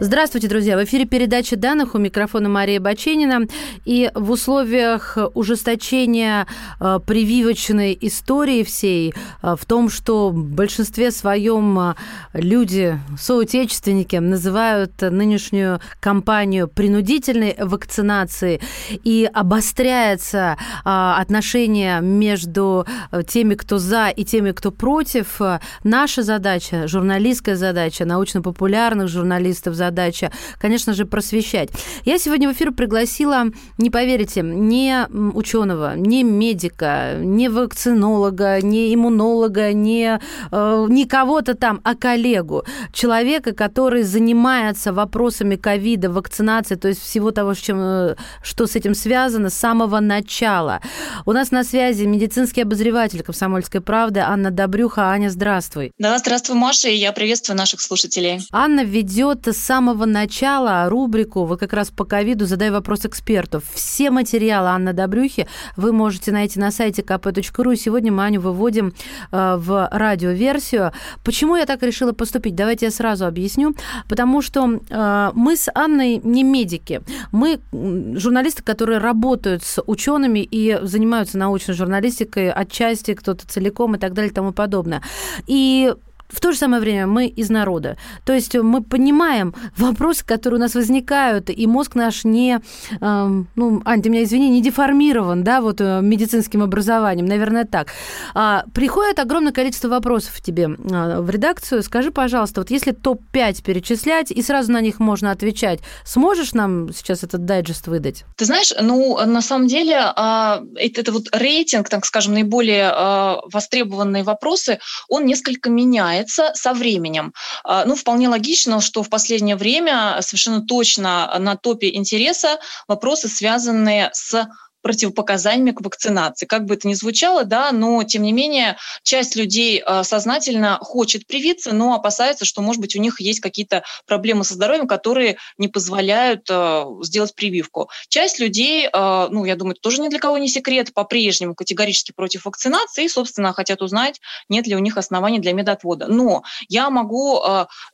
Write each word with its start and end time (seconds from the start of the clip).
Здравствуйте, 0.00 0.48
друзья! 0.48 0.76
В 0.76 0.82
эфире 0.82 1.04
передача 1.04 1.54
данных 1.54 1.94
у 1.94 1.98
микрофона 1.98 2.48
Мария 2.48 2.80
Баченина. 2.80 3.46
И 3.84 4.10
в 4.16 4.32
условиях 4.32 5.16
ужесточения 5.34 6.48
э, 6.80 6.98
прививочной 7.06 7.96
истории 8.00 8.64
всей, 8.64 9.14
э, 9.40 9.54
в 9.56 9.64
том, 9.64 9.88
что 9.88 10.30
в 10.30 10.44
большинстве 10.50 11.12
своем 11.12 11.78
э, 11.78 11.94
люди, 12.32 12.98
соотечественники, 13.16 14.16
называют 14.16 15.00
нынешнюю 15.00 15.78
кампанию 16.00 16.66
принудительной 16.66 17.54
вакцинации, 17.60 18.60
и 19.04 19.30
обостряется 19.32 20.56
отношение 20.82 22.00
между 22.00 22.84
теми, 23.28 23.54
кто 23.54 23.78
за, 23.78 24.08
и 24.08 24.24
теми, 24.24 24.50
кто 24.50 24.72
против, 24.72 25.40
наша 25.84 26.22
задача, 26.24 26.88
журналистская 26.88 27.54
задача, 27.54 28.04
научно-популярных 28.04 29.08
журналистов, 29.08 29.74
задача, 29.84 30.30
конечно 30.58 30.92
же, 30.94 31.04
просвещать. 31.04 31.70
Я 32.04 32.18
сегодня 32.18 32.48
в 32.48 32.52
эфир 32.52 32.72
пригласила, 32.72 33.46
не 33.78 33.90
поверите, 33.90 34.42
не 34.42 35.06
ученого, 35.34 35.94
не 35.96 36.22
медика, 36.22 37.14
не 37.18 37.48
вакцинолога, 37.48 38.60
не 38.62 38.94
иммунолога, 38.94 39.72
не, 39.72 40.20
э, 40.50 40.86
не 40.88 41.04
кого-то 41.06 41.54
там, 41.54 41.80
а 41.84 41.94
коллегу. 41.94 42.64
Человека, 42.92 43.52
который 43.52 44.02
занимается 44.02 44.92
вопросами 44.92 45.56
ковида, 45.56 46.10
вакцинации, 46.10 46.76
то 46.76 46.88
есть 46.88 47.02
всего 47.02 47.30
того, 47.30 47.54
с 47.54 47.58
чем, 47.58 47.78
э, 47.80 48.16
что 48.42 48.66
с 48.66 48.76
этим 48.76 48.94
связано 48.94 49.50
с 49.50 49.54
самого 49.54 50.00
начала. 50.00 50.80
У 51.26 51.32
нас 51.32 51.50
на 51.50 51.64
связи 51.64 52.04
медицинский 52.04 52.62
обозреватель 52.62 53.22
«Комсомольской 53.22 53.80
правды» 53.80 54.20
Анна 54.20 54.50
Добрюха. 54.50 55.10
Аня, 55.10 55.28
здравствуй. 55.28 55.92
Да, 55.98 56.18
здравствуй, 56.18 56.56
Маша, 56.56 56.88
и 56.88 56.96
я 56.96 57.12
приветствую 57.12 57.58
наших 57.58 57.80
слушателей. 57.80 58.40
Анна 58.50 58.84
ведет 58.84 59.46
с 59.46 59.70
самого 59.74 60.04
начала 60.04 60.88
рубрику, 60.88 61.44
вот 61.46 61.58
как 61.58 61.72
раз 61.72 61.90
по 61.90 62.04
ковиду 62.04 62.46
«Задай 62.46 62.70
вопрос 62.70 63.06
экспертов». 63.06 63.64
Все 63.74 64.10
материалы 64.10 64.68
Анны 64.68 64.92
Добрюхи 64.92 65.48
вы 65.76 65.92
можете 65.92 66.30
найти 66.30 66.60
на 66.60 66.70
сайте 66.70 67.02
kp.ru. 67.02 67.76
Сегодня 67.76 68.12
мы 68.12 68.24
Аню 68.24 68.40
выводим 68.40 68.92
э, 69.32 69.56
в 69.58 69.88
радиоверсию. 69.90 70.92
Почему 71.24 71.56
я 71.56 71.66
так 71.66 71.82
решила 71.82 72.12
поступить? 72.12 72.54
Давайте 72.54 72.86
я 72.86 72.92
сразу 72.92 73.26
объясню. 73.26 73.74
Потому 74.08 74.42
что 74.42 74.78
э, 74.88 75.30
мы 75.34 75.56
с 75.56 75.68
Анной 75.74 76.20
не 76.22 76.44
медики. 76.44 77.00
Мы 77.32 77.58
журналисты, 77.72 78.62
которые 78.62 78.98
работают 78.98 79.64
с 79.64 79.82
учеными 79.86 80.38
и 80.38 80.78
занимаются 80.82 81.36
научной 81.36 81.74
журналистикой 81.74 82.52
отчасти, 82.52 83.14
кто-то 83.14 83.44
целиком 83.48 83.96
и 83.96 83.98
так 83.98 84.12
далее 84.12 84.30
и 84.30 84.34
тому 84.34 84.52
подобное. 84.52 85.02
И 85.48 85.92
в 86.28 86.40
то 86.40 86.52
же 86.52 86.58
самое 86.58 86.80
время 86.80 87.06
мы 87.06 87.26
из 87.26 87.50
народа. 87.50 87.96
То 88.24 88.32
есть 88.32 88.54
мы 88.54 88.82
понимаем 88.82 89.54
вопросы, 89.76 90.24
которые 90.24 90.58
у 90.58 90.60
нас 90.60 90.74
возникают, 90.74 91.50
и 91.50 91.66
мозг 91.66 91.94
наш 91.94 92.24
не, 92.24 92.60
э, 93.00 93.42
ну, 93.56 93.82
Ань, 93.84 94.02
ты 94.02 94.10
меня 94.10 94.24
извини, 94.24 94.48
не 94.48 94.62
деформирован, 94.62 95.44
да, 95.44 95.60
вот 95.60 95.80
э, 95.80 96.00
медицинским 96.02 96.62
образованием, 96.62 97.26
наверное, 97.26 97.64
так. 97.64 97.88
А, 98.34 98.64
приходит 98.74 99.18
огромное 99.18 99.52
количество 99.52 99.88
вопросов 99.88 100.40
тебе 100.40 100.68
а, 100.90 101.20
в 101.20 101.30
редакцию. 101.30 101.82
Скажи, 101.82 102.10
пожалуйста, 102.10 102.60
вот 102.60 102.70
если 102.70 102.92
топ-5 102.92 103.62
перечислять, 103.62 104.30
и 104.30 104.42
сразу 104.42 104.72
на 104.72 104.80
них 104.80 105.00
можно 105.00 105.30
отвечать, 105.30 105.80
сможешь 106.04 106.52
нам 106.52 106.92
сейчас 106.92 107.22
этот 107.22 107.44
дайджест 107.44 107.86
выдать? 107.86 108.24
Ты 108.36 108.44
знаешь, 108.44 108.72
ну, 108.80 109.18
на 109.24 109.42
самом 109.42 109.66
деле, 109.66 109.96
а, 109.98 110.62
это, 110.76 111.00
это 111.00 111.12
вот 111.12 111.28
рейтинг, 111.32 111.88
так 111.88 112.04
скажем, 112.04 112.34
наиболее 112.34 112.90
а, 112.92 113.40
востребованные 113.52 114.22
вопросы, 114.22 114.78
он 115.08 115.26
несколько 115.26 115.70
меняет 115.70 116.23
меняется 116.24 116.52
со 116.54 116.72
временем. 116.72 117.32
А, 117.64 117.84
ну, 117.84 117.94
вполне 117.94 118.28
логично, 118.28 118.80
что 118.80 119.02
в 119.02 119.10
последнее 119.10 119.56
время 119.56 120.18
совершенно 120.20 120.62
точно 120.62 121.34
на 121.38 121.56
топе 121.56 121.94
интереса 121.94 122.58
вопросы, 122.88 123.28
связанные 123.28 124.10
с 124.12 124.46
противопоказаниями 124.84 125.70
к 125.70 125.80
вакцинации. 125.80 126.44
Как 126.44 126.66
бы 126.66 126.74
это 126.74 126.86
ни 126.86 126.92
звучало, 126.92 127.44
да, 127.44 127.72
но 127.72 128.04
тем 128.04 128.22
не 128.22 128.32
менее 128.32 128.76
часть 129.02 129.34
людей 129.34 129.82
э, 129.84 130.04
сознательно 130.04 130.78
хочет 130.82 131.26
привиться, 131.26 131.72
но 131.72 131.94
опасается, 131.94 132.44
что, 132.44 132.60
может 132.60 132.82
быть, 132.82 132.94
у 132.94 133.00
них 133.00 133.18
есть 133.18 133.40
какие-то 133.40 133.82
проблемы 134.06 134.44
со 134.44 134.52
здоровьем, 134.54 134.86
которые 134.86 135.38
не 135.56 135.68
позволяют 135.68 136.50
э, 136.50 136.84
сделать 137.00 137.34
прививку. 137.34 137.88
Часть 138.10 138.38
людей, 138.38 138.86
э, 138.86 139.28
ну, 139.30 139.46
я 139.46 139.56
думаю, 139.56 139.72
это 139.72 139.80
тоже 139.80 140.02
ни 140.02 140.08
для 140.08 140.18
кого 140.18 140.36
не 140.36 140.48
секрет, 140.48 140.92
по-прежнему 140.92 141.54
категорически 141.54 142.12
против 142.12 142.44
вакцинации 142.44 143.06
и, 143.06 143.08
собственно, 143.08 143.54
хотят 143.54 143.80
узнать, 143.80 144.20
нет 144.50 144.66
ли 144.66 144.76
у 144.76 144.80
них 144.80 144.98
оснований 144.98 145.38
для 145.38 145.54
медотвода. 145.54 146.08
Но 146.08 146.42
я 146.68 146.90
могу 146.90 147.42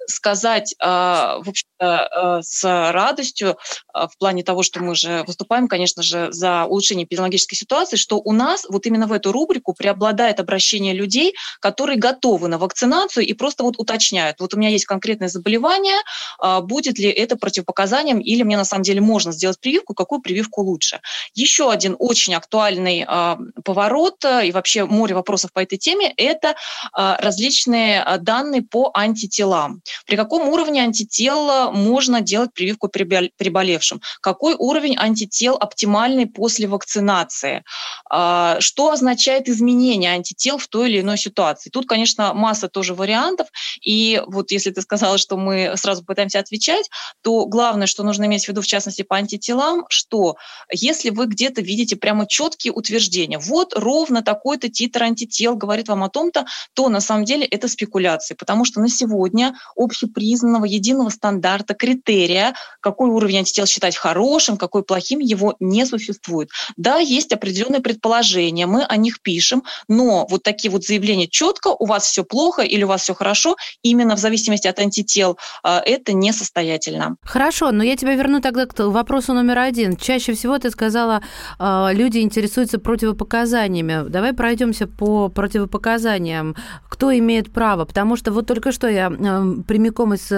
сказать, 0.09 0.75
в 0.81 1.45
общем-то, 1.47 2.41
с 2.43 2.65
радостью 2.65 3.57
в 3.95 4.19
плане 4.19 4.43
того, 4.43 4.65
что 4.65 4.81
мы 4.81 4.97
же 4.97 5.23
выступаем, 5.29 5.69
конечно 5.69 6.03
же, 6.03 6.33
за 6.33 6.65
улучшения 6.81 7.05
эпидемиологической 7.05 7.57
ситуации, 7.57 7.97
что 7.97 8.17
у 8.17 8.33
нас 8.33 8.67
вот 8.69 8.87
именно 8.87 9.07
в 9.07 9.13
эту 9.13 9.33
рубрику 9.33 9.75
преобладает 9.75 10.41
обращение 10.41 10.95
людей, 10.95 11.35
которые 11.61 11.99
готовы 11.99 12.49
на 12.49 12.59
вакцинацию 12.59 13.27
и 13.27 13.35
просто 13.35 13.63
вот 13.63 13.75
уточняют, 13.79 14.41
вот 14.41 14.55
у 14.55 14.57
меня 14.57 14.71
есть 14.71 14.87
конкретное 14.87 15.29
заболевание, 15.29 15.99
а, 16.39 16.61
будет 16.61 16.99
ли 16.99 17.09
это 17.09 17.37
противопоказанием 17.37 18.19
или 18.19 18.43
мне 18.43 18.57
на 18.57 18.65
самом 18.65 18.83
деле 18.83 19.01
можно 19.01 19.33
сделать 19.33 19.61
прививку, 19.61 19.95
какую 19.95 20.23
прививку 20.23 20.63
лучше. 20.63 21.01
Еще 21.35 21.71
один 21.71 21.97
очень 21.99 22.35
актуальный 22.35 23.05
а, 23.07 23.39
поворот 23.65 24.25
а, 24.25 24.43
и 24.43 24.53
вообще 24.53 24.87
море 24.87 25.15
вопросов 25.15 25.53
по 25.53 25.61
этой 25.61 25.77
теме– 25.79 26.13
это 26.17 26.55
различные 26.93 28.05
данные 28.21 28.63
по 28.63 28.91
антителам. 28.95 29.83
При 30.07 30.17
каком 30.17 30.49
уровне 30.49 30.83
антител 30.83 31.73
можно 31.73 32.21
делать 32.21 32.53
прививку 32.55 32.89
приболевшим? 32.89 34.01
Какой 34.21 34.55
уровень 34.55 34.97
антител 34.97 35.57
оптимальный 35.57 36.27
после 36.27 36.67
вакцинации. 36.71 37.65
А, 38.09 38.61
что 38.61 38.91
означает 38.91 39.49
изменение 39.49 40.13
антител 40.13 40.59
в 40.59 40.67
той 40.69 40.91
или 40.91 41.01
иной 41.01 41.19
ситуации? 41.19 41.71
Тут, 41.71 41.87
конечно, 41.87 42.33
масса 42.35 42.69
тоже 42.69 42.95
вариантов. 42.95 43.49
И 43.83 44.23
вот 44.27 44.51
если 44.51 44.71
ты 44.71 44.81
сказала, 44.83 45.19
что 45.19 45.37
мы 45.37 45.75
сразу 45.77 46.05
пытаемся 46.05 46.39
отвечать, 46.39 46.89
то 47.23 47.47
главное, 47.47 47.87
что 47.87 48.03
нужно 48.03 48.25
иметь 48.25 48.47
в 48.47 48.49
виду, 48.49 48.63
в 48.63 48.67
частности, 48.67 49.03
по 49.03 49.17
антителам, 49.17 49.85
что 49.89 50.37
если 50.73 51.11
вы 51.11 51.27
где-то 51.27 51.61
видите 51.61 51.97
прямо 51.97 52.27
четкие 52.27 52.73
утверждения, 52.73 53.39
вот 53.39 53.75
ровно 53.77 54.23
такой-то 54.23 54.69
титр 54.69 55.03
антител 55.03 55.57
говорит 55.57 55.89
вам 55.89 56.05
о 56.05 56.09
том-то, 56.09 56.47
то 56.75 56.89
на 56.89 57.01
самом 57.01 57.25
деле 57.25 57.45
это 57.45 57.69
спекуляции, 57.69 58.35
потому 58.35 58.65
что 58.65 58.81
на 58.81 58.89
сегодня 58.89 59.55
общепризнанного 59.77 60.65
единого 60.65 61.11
стандарта, 61.11 61.75
критерия, 61.75 62.55
какой 62.81 63.11
уровень 63.11 63.39
антител 63.39 63.67
считать 63.67 63.97
хорошим, 63.97 64.57
какой 64.57 64.83
плохим, 64.83 65.19
его 65.19 65.57
не 65.61 65.87
существует. 65.87 66.51
Да, 66.77 66.99
есть 66.99 67.33
определенные 67.33 67.81
предположения, 67.81 68.67
мы 68.67 68.85
о 68.85 68.97
них 68.97 69.21
пишем, 69.21 69.63
но 69.89 70.27
вот 70.29 70.43
такие 70.43 70.71
вот 70.71 70.85
заявления 70.85 71.29
четко, 71.29 71.69
у 71.69 71.87
вас 71.87 72.05
все 72.05 72.25
плохо 72.25 72.63
или 72.63 72.85
у 72.85 72.89
вас 72.89 73.03
все 73.03 73.15
хорошо, 73.15 73.57
именно 73.83 74.17
в 74.17 74.19
зависимости 74.19 74.69
от 74.69 74.79
антител, 74.79 75.39
а, 75.63 75.83
это 75.85 76.13
несостоятельно. 76.13 77.17
Хорошо, 77.23 77.73
но 77.73 77.83
я 77.83 77.97
тебя 77.97 78.15
верну 78.15 78.41
тогда 78.41 78.67
к 78.67 78.79
вопросу 78.79 79.33
номер 79.33 79.59
один. 79.59 79.97
Чаще 79.97 80.35
всего 80.35 80.59
ты 80.59 80.71
сказала, 80.71 81.23
а, 81.59 81.91
люди 81.93 82.19
интересуются 82.19 82.79
противопоказаниями. 82.79 84.09
Давай 84.09 84.33
пройдемся 84.33 84.87
по 84.87 85.29
противопоказаниям. 85.29 86.57
Кто 86.89 87.17
имеет 87.17 87.53
право? 87.53 87.85
Потому 87.85 88.17
что 88.17 88.33
вот 88.33 88.47
только 88.47 88.73
что 88.73 88.89
я 88.89 89.11
прямиком 89.11 90.15
из 90.15 90.29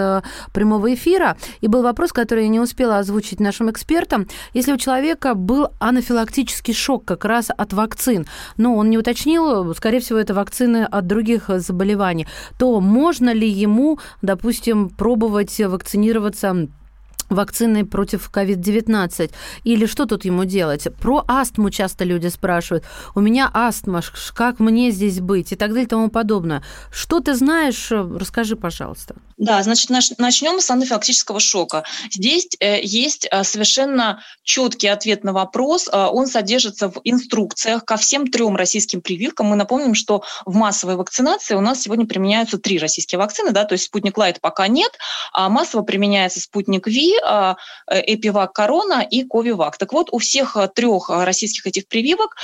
прямого 0.53 0.95
эфира, 0.95 1.37
и 1.61 1.69
был 1.69 1.83
вопрос, 1.83 2.13
который 2.13 2.45
я 2.45 2.49
не 2.49 2.61
успела 2.61 2.99
озвучить 2.99 3.41
нашим 3.41 3.71
экспертам. 3.71 4.29
Если 4.55 4.73
у 4.73 4.77
человека 4.77 5.35
был 5.35 5.69
анафилактический 5.79 6.02
шок 6.73 7.05
как 7.05 7.25
раз 7.25 7.51
от 7.57 7.73
вакцин, 7.73 8.27
но 8.57 8.77
он 8.77 8.91
не 8.91 8.99
уточнил, 8.99 9.75
скорее 9.75 10.01
всего, 10.01 10.19
это 10.19 10.35
вакцины 10.35 10.85
от 10.85 11.07
других 11.07 11.49
заболеваний, 11.49 12.27
то 12.59 12.81
можно 12.81 13.33
ли 13.33 13.49
ему, 13.49 13.99
допустим, 14.21 14.91
пробовать 14.91 15.59
вакцинироваться 15.59 16.69
вакцины 17.33 17.85
против 17.85 18.31
COVID-19? 18.33 19.31
Или 19.65 19.87
что 19.87 20.07
тут 20.07 20.25
ему 20.25 20.45
делать? 20.45 20.89
Про 21.01 21.25
астму 21.27 21.71
часто 21.71 22.05
люди 22.05 22.29
спрашивают. 22.29 22.85
У 23.15 23.21
меня 23.21 23.51
астма, 23.53 24.03
как 24.35 24.61
мне 24.61 24.91
здесь 24.91 25.21
быть? 25.21 25.53
И 25.53 25.57
так 25.57 25.71
далее 25.71 25.85
и 25.85 25.89
тому 25.89 26.09
подобное. 26.09 26.63
Что 26.93 27.21
ты 27.21 27.35
знаешь? 27.35 27.91
Расскажи, 27.91 28.57
пожалуйста. 28.57 29.17
Да, 29.43 29.61
значит, 29.65 29.91
начнем 29.91 30.61
с 30.61 30.71
анафилактического 30.71 31.41
шока. 31.41 31.83
Здесь 32.13 32.47
э, 32.61 32.81
есть 32.81 33.27
э, 33.29 33.43
совершенно 33.43 34.23
четкий 34.45 34.87
ответ 34.87 35.25
на 35.25 35.33
вопрос. 35.33 35.89
Э, 35.89 36.07
он 36.13 36.29
содержится 36.29 36.89
в 36.89 37.01
инструкциях 37.03 37.85
ко 37.85 37.97
всем 37.97 38.29
трем 38.29 38.55
российским 38.55 39.01
прививкам. 39.01 39.47
Мы 39.47 39.57
напомним, 39.57 39.97
что 39.97 40.23
в 40.47 40.55
массовой 40.55 40.95
вакцинации 40.95 41.57
у 41.57 41.61
нас 41.61 41.83
сегодня 41.83 42.07
применяются 42.07 42.57
три 42.57 42.79
российские 42.79 43.19
вакцины, 43.19 43.51
да, 43.51 43.65
то 43.65 43.73
есть 43.73 43.87
спутник 43.87 44.17
Лайт 44.17 44.41
пока 44.41 44.69
нет, 44.69 44.93
а 45.33 45.49
массово 45.49 45.83
применяется 45.83 46.41
спутник 46.41 46.87
Ви, 46.87 47.13
Эпивак 47.89 48.53
Корона 48.53 49.01
и 49.03 49.25
Ковивак. 49.25 49.77
Так 49.77 49.93
вот, 49.93 50.11
у 50.13 50.19
всех 50.19 50.57
трех 50.77 51.11
российских 51.11 51.67
этих 51.67 51.89
прививок 51.89 52.37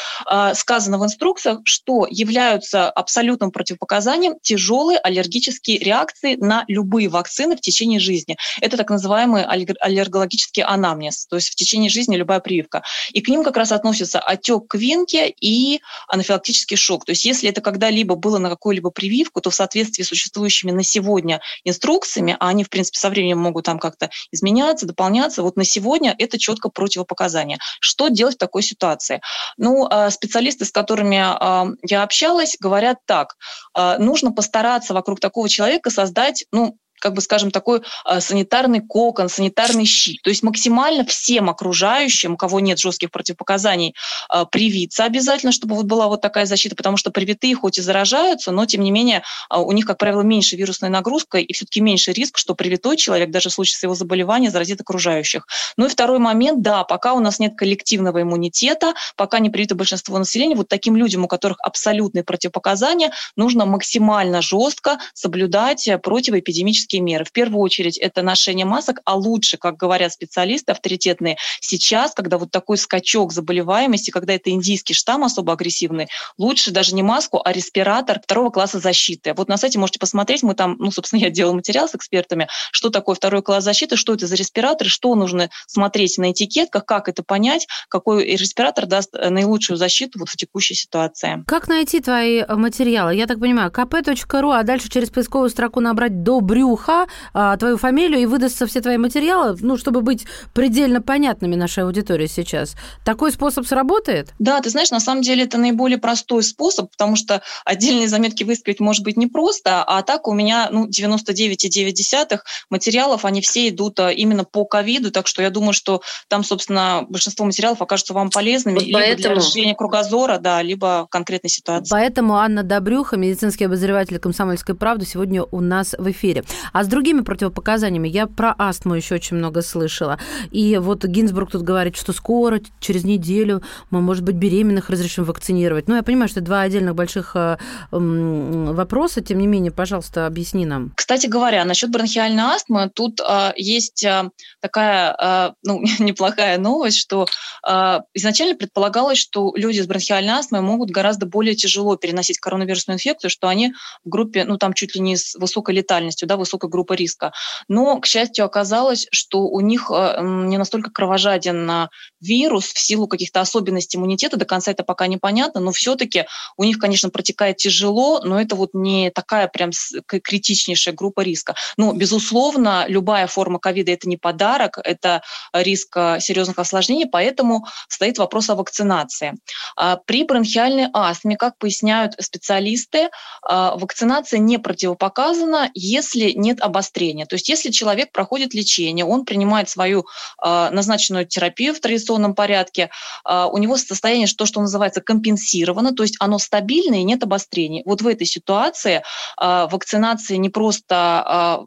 сказано 0.55 0.99
в 0.99 1.05
инструкциях, 1.05 1.61
что 1.63 2.09
являются 2.11 2.91
абсолютным 2.91 3.53
противопоказанием 3.53 4.35
тяжелые 4.43 4.99
аллергические 4.99 5.79
реакции 5.79 6.35
на 6.35 6.65
любые 6.67 6.88
любые 6.89 7.09
вакцины 7.09 7.55
в 7.55 7.61
течение 7.61 8.01
жизни. 8.01 8.37
Это 8.63 8.79
так 8.79 8.89
называемый 8.89 9.45
аллергологический 9.45 10.63
анамнез, 10.63 11.27
то 11.27 11.37
есть 11.37 11.51
в 11.51 11.55
течение 11.55 11.91
жизни 11.91 12.17
любая 12.17 12.41
прививка. 12.41 12.83
И 13.13 13.21
к 13.21 13.29
ним 13.29 13.45
как 13.45 13.59
раз 13.59 13.73
относятся 13.73 14.21
отек 14.21 14.69
квинки 14.69 15.35
и 15.41 15.81
анафилактический 16.09 16.77
шок. 16.79 17.05
То 17.05 17.13
есть 17.13 17.27
если 17.27 17.51
это 17.51 17.61
когда-либо 17.61 18.15
было 18.15 18.39
на 18.39 18.49
какую-либо 18.49 18.91
прививку, 18.91 19.43
то 19.43 19.51
в 19.51 19.55
соответствии 19.55 20.03
с 20.03 20.09
существующими 20.09 20.71
на 20.71 20.83
сегодня 20.83 21.41
инструкциями, 21.65 22.37
а 22.41 22.49
они, 22.49 22.65
в 22.65 22.71
принципе, 22.71 22.99
со 22.99 23.11
временем 23.11 23.39
могут 23.39 23.67
там 23.67 23.79
как-то 23.79 24.09
изменяться, 24.33 24.87
дополняться, 24.87 25.43
вот 25.43 25.57
на 25.57 25.65
сегодня 25.65 26.15
это 26.19 26.39
четко 26.39 26.71
противопоказание. 26.71 27.59
Что 27.81 28.09
делать 28.09 28.37
в 28.37 28.39
такой 28.39 28.63
ситуации? 28.63 29.21
Ну, 29.59 29.87
а, 29.91 30.11
специалисты, 30.11 30.65
с 30.65 30.73
которыми 30.73 31.19
а, 31.21 31.67
я 31.83 32.03
общалась, 32.03 32.57
говорят 32.59 32.99
так. 33.05 33.37
А, 33.75 33.99
нужно 33.99 34.33
постараться 34.33 34.95
вокруг 34.95 35.21
такого 35.21 35.49
человека 35.51 35.91
создать, 35.91 36.47
ну, 36.51 36.78
как 37.01 37.15
бы, 37.15 37.21
скажем, 37.21 37.51
такой 37.51 37.83
э, 38.05 38.21
санитарный 38.21 38.81
кокон, 38.81 39.29
санитарный 39.29 39.85
щит. 39.85 40.23
То 40.23 40.31
есть 40.31 40.43
максимально 40.43 41.05
всем 41.05 41.51
окружающим, 41.51 42.35
у 42.35 42.37
кого 42.37 42.61
нет 42.61 42.79
жестких 42.79 43.11
противопоказаний, 43.11 43.95
э, 44.33 44.45
привиться 44.51 45.05
обязательно, 45.05 45.53
чтобы 45.53 45.75
вот 45.75 45.87
была 45.87 46.09
вот 46.09 46.21
такая 46.21 46.47
защита, 46.47 46.77
потому 46.77 46.97
что 46.97 47.11
привитые 47.11 47.55
хоть 47.55 47.79
и 47.79 47.83
заражаются, 47.83 48.53
но 48.53 48.67
тем 48.67 48.83
не 48.83 48.91
менее 48.91 49.23
э, 49.51 49.59
у 49.59 49.73
них, 49.73 49.87
как 49.87 49.99
правило, 49.99 50.23
меньше 50.23 50.57
вирусная 50.57 50.91
нагрузка 50.91 51.39
и 51.39 51.53
все-таки 51.53 51.81
меньше 51.81 52.13
риск, 52.13 52.39
что 52.39 52.55
привитой 52.55 52.97
человек 52.97 53.31
даже 53.31 53.49
в 53.49 53.53
случае 53.53 53.77
своего 53.77 53.95
заболевания 53.95 54.51
заразит 54.51 54.81
окружающих. 54.81 55.47
Ну 55.77 55.87
и 55.87 55.89
второй 55.89 56.19
момент, 56.19 56.63
да, 56.63 56.85
пока 56.85 57.15
у 57.15 57.21
нас 57.21 57.39
нет 57.39 57.55
коллективного 57.57 58.23
иммунитета, 58.23 58.95
пока 59.17 59.39
не 59.39 59.51
привито 59.51 59.75
большинство 59.75 60.19
населения, 60.19 60.55
вот 60.55 60.69
таким 60.69 60.97
людям, 60.97 61.25
у 61.25 61.29
которых 61.29 61.59
абсолютные 61.61 62.25
противопоказания, 62.25 63.13
нужно 63.37 63.67
максимально 63.67 64.43
жестко 64.43 64.99
соблюдать 65.15 65.89
противоэпидемические 66.03 66.88
профилактические 66.89 67.03
меры. 67.03 67.25
В 67.25 67.33
первую 67.33 67.61
очередь 67.61 67.99
это 67.99 68.23
ношение 68.23 68.67
масок, 68.67 69.01
а 69.05 69.15
лучше, 69.15 69.57
как 69.57 69.77
говорят 69.77 70.13
специалисты 70.13 70.73
авторитетные, 70.73 71.37
сейчас, 71.61 72.13
когда 72.15 72.39
вот 72.39 72.51
такой 72.51 72.79
скачок 72.79 73.33
заболеваемости, 73.33 74.11
когда 74.11 74.35
это 74.35 74.51
индийский 74.51 74.95
штамм 74.95 75.25
особо 75.25 75.53
агрессивный, 75.53 76.09
лучше 76.39 76.71
даже 76.71 76.95
не 76.95 77.03
маску, 77.03 77.41
а 77.45 77.53
респиратор 77.53 78.21
второго 78.21 78.51
класса 78.51 78.79
защиты. 78.79 79.35
Вот 79.35 79.49
на 79.49 79.57
сайте 79.57 79.79
можете 79.79 79.99
посмотреть, 79.99 80.43
мы 80.43 80.55
там, 80.55 80.77
ну, 80.79 80.91
собственно, 80.91 81.21
я 81.25 81.31
делала 81.31 81.55
материал 81.55 81.89
с 81.89 81.95
экспертами, 81.95 82.49
что 82.73 82.91
такое 82.91 83.15
второй 83.15 83.43
класс 83.43 83.65
защиты, 83.65 83.97
что 83.97 84.15
это 84.15 84.27
за 84.27 84.37
респиратор, 84.37 84.89
что 84.89 85.15
нужно 85.15 85.51
смотреть 85.67 86.19
на 86.19 86.33
этикетках, 86.33 86.85
как 86.85 87.09
это 87.09 87.23
понять, 87.23 87.67
какой 87.89 88.25
респиратор 88.25 88.87
даст 88.87 89.15
э, 89.15 89.31
наилучшую 89.31 89.77
защиту 89.77 90.19
вот 90.19 90.29
в 90.29 90.37
текущей 90.37 90.75
ситуации. 90.75 91.45
Как 91.47 91.69
найти 91.69 92.01
твои 92.01 92.39
э, 92.39 92.55
материалы? 92.55 93.15
Я 93.15 93.27
так 93.27 93.41
понимаю, 93.41 93.71
kp.ru, 93.71 94.59
а 94.59 94.63
дальше 94.63 94.89
через 94.89 95.11
поисковую 95.11 95.51
строку 95.51 95.81
набрать 95.81 96.23
до 96.23 96.41
брюха 96.41 96.78
уха 96.79 97.07
а, 97.35 97.57
твою 97.57 97.77
фамилию 97.77 98.21
и 98.21 98.27
выдастся 98.27 98.67
все 98.67 98.81
твои 98.81 98.97
материалы, 98.97 99.57
ну, 99.61 99.77
чтобы 99.77 100.01
быть 100.01 100.25
предельно 100.55 101.03
понятными 101.03 101.57
нашей 101.57 101.85
аудитории 101.85 102.27
сейчас. 102.27 102.75
Такой 103.05 103.33
способ 103.33 103.67
сработает? 103.67 104.33
Да, 104.39 104.61
ты 104.61 104.71
знаешь, 104.71 104.91
на 104.91 105.01
самом 105.01 105.23
деле 105.23 105.45
это 105.45 105.59
наиболее 105.59 105.99
простой 105.99 106.43
способ, 106.43 106.91
потому 106.91 107.17
что 107.17 107.43
отдельные 107.65 108.09
заметки 108.09 108.45
выставить 108.45 108.81
может 108.81 109.05
быть 109.05 109.17
непросто, 109.17 109.83
а 109.83 110.03
так 110.03 110.29
у 110.29 110.33
меня 110.33 110.69
ну, 110.71 110.89
99,9 110.89 112.39
материалов, 112.71 113.25
они 113.25 113.41
все 113.41 113.69
идут 113.69 113.99
а, 114.01 114.11
именно 114.11 114.45
по 114.45 114.65
ковиду, 114.65 115.11
так 115.11 115.27
что 115.27 115.43
я 115.43 115.51
думаю, 115.51 115.73
что 115.73 116.01
там, 116.29 116.45
собственно, 116.45 117.05
большинство 117.09 117.45
материалов 117.45 117.83
окажутся 117.83 118.15
вам 118.15 118.31
полезными 118.31 118.77
вот 118.77 118.85
либо 118.85 118.99
поэтому... 118.99 119.23
для 119.23 119.35
расширения 119.35 119.75
кругозора, 119.75 120.39
да, 120.39 120.63
либо 120.63 121.07
конкретной 121.11 121.51
ситуации. 121.51 121.91
Поэтому 121.91 122.37
Анна 122.37 122.63
Добрюха, 122.63 123.17
медицинский 123.17 123.65
обозреватель 123.65 124.19
«Комсомольской 124.19 124.75
правды», 124.75 125.07
сегодня 125.07 125.43
у 125.43 125.61
нас 125.61 125.95
в 125.99 126.11
эфире. 126.11 126.45
А 126.73 126.85
с 126.85 126.89
другими 126.89 127.21
противопоказаниями 127.21 128.09
я 128.09 128.27
про 128.27 128.55
астму 128.59 128.95
еще 128.95 129.17
очень 129.17 129.37
много 129.37 129.63
слышала. 129.63 130.19
И 130.51 130.79
вот 130.79 131.05
Гинзбург 131.05 131.51
тут 131.51 131.63
говорит, 131.63 131.97
что 131.97 132.13
скоро, 132.13 132.61
через 132.81 133.05
неделю, 133.05 133.63
мы, 133.91 134.01
может 134.01 134.25
быть, 134.25 134.37
беременных 134.37 134.91
разрешим 134.91 135.25
вакцинировать. 135.25 135.89
Ну, 135.89 135.97
я 135.97 136.03
понимаю, 136.03 136.29
что 136.29 136.41
это 136.41 136.47
два 136.47 136.63
отдельных 136.63 136.95
больших 136.95 137.33
э, 137.35 137.57
вопроса. 137.91 139.21
Тем 139.21 139.39
не 139.39 139.47
менее, 139.47 139.73
пожалуйста, 139.73 140.27
объясни 140.27 140.67
нам. 140.67 140.93
Кстати 140.97 141.27
говоря, 141.27 141.65
насчет 141.65 141.91
бронхиальной 141.91 142.43
астмы, 142.43 142.91
тут 142.95 143.21
э, 143.21 143.53
есть 143.57 144.05
э, 144.05 144.31
такая 144.61 145.15
э, 145.21 145.53
ну, 145.63 145.83
неплохая 145.99 146.59
новость, 146.59 146.99
что 146.99 147.27
э, 147.67 147.99
изначально 148.15 148.57
предполагалось, 148.57 149.19
что 149.19 149.53
люди 149.55 149.81
с 149.81 149.87
бронхиальной 149.87 150.35
астмой 150.35 150.61
могут 150.61 150.91
гораздо 150.91 151.27
более 151.27 151.55
тяжело 151.55 151.97
переносить 151.97 152.39
коронавирусную 152.39 152.97
инфекцию, 152.97 153.31
что 153.31 153.49
они 153.49 153.73
в 154.05 154.09
группе, 154.09 154.45
ну, 154.45 154.59
там 154.59 154.73
чуть 154.73 154.95
ли 154.95 155.01
не 155.01 155.17
с 155.17 155.35
высокой 155.35 155.75
летальностью, 155.75 156.27
да, 156.27 156.37
высокой 156.37 156.58
высокая 156.59 156.69
группа 156.69 156.93
риска. 156.95 157.33
Но, 157.69 158.01
к 158.01 158.07
счастью, 158.07 158.45
оказалось, 158.45 159.07
что 159.13 159.43
у 159.43 159.61
них 159.61 159.91
э, 159.91 160.17
не 160.21 160.59
настолько 160.59 160.91
кровожаден 160.91 161.89
вирус 162.21 162.67
в 162.67 162.79
силу 162.79 163.07
каких-то 163.07 163.41
особенностей 163.41 163.99
иммунитета, 163.99 164.37
до 164.37 164.45
конца 164.45 164.71
это 164.71 164.85
пока 164.85 165.07
непонятно, 165.07 165.61
но 165.61 165.71
все-таки 165.71 166.27
у 166.57 166.65
них, 166.65 166.79
конечно, 166.79 167.11
протекает 167.11 167.57
тяжело, 167.57 168.21
но 168.25 168.41
это 168.41 168.57
вот 168.57 168.71
не 168.75 169.11
такая 169.11 169.49
прям 169.49 169.71
критичнейшая 170.07 170.95
группа 170.95 171.21
риска. 171.21 171.55
Но, 171.77 171.93
безусловно, 171.93 172.85
любая 172.89 173.27
форма 173.27 173.59
ковида– 173.59 173.93
это 173.93 174.09
не 174.09 174.17
подарок, 174.17 174.79
это 174.83 175.23
риск 175.53 175.97
э, 175.97 176.21
серьезных 176.21 176.59
осложнений, 176.59 177.07
поэтому 177.07 177.67
стоит 177.89 178.19
вопрос 178.19 178.51
о 178.51 178.55
вакцинации. 178.55 179.35
А 179.77 179.97
при 179.97 180.25
бронхиальной 180.25 180.89
астме, 180.93 181.37
как 181.37 181.59
поясняют 181.59 182.15
специалисты, 182.21 183.11
а, 183.43 183.77
вакцинация 183.77 184.39
не 184.39 184.59
противопоказана, 184.59 185.71
если 185.75 186.33
не 186.33 186.48
нет 186.49 186.61
обострения. 186.61 187.27
То 187.27 187.35
есть 187.35 187.49
если 187.49 187.71
человек 187.71 188.13
проходит 188.13 188.55
лечение, 188.55 189.05
он 189.05 189.25
принимает 189.25 189.69
свою 189.69 190.01
э, 190.45 190.71
назначенную 190.71 191.27
терапию 191.27 191.75
в 191.75 191.81
традиционном 191.81 192.35
порядке, 192.35 192.91
э, 193.29 193.45
у 193.53 193.59
него 193.59 193.77
состояние, 193.77 194.27
то, 194.27 194.47
что 194.47 194.61
называется, 194.61 195.01
компенсировано, 195.01 195.93
то 195.93 196.03
есть 196.03 196.17
оно 196.21 196.39
стабильное 196.39 197.01
и 197.01 197.05
нет 197.05 197.23
обострений. 197.23 197.83
Вот 197.85 198.03
в 198.03 198.07
этой 198.07 198.27
ситуации 198.27 199.03
э, 199.41 199.69
вакцинация 199.71 200.39
не 200.39 200.51
просто 200.51 200.95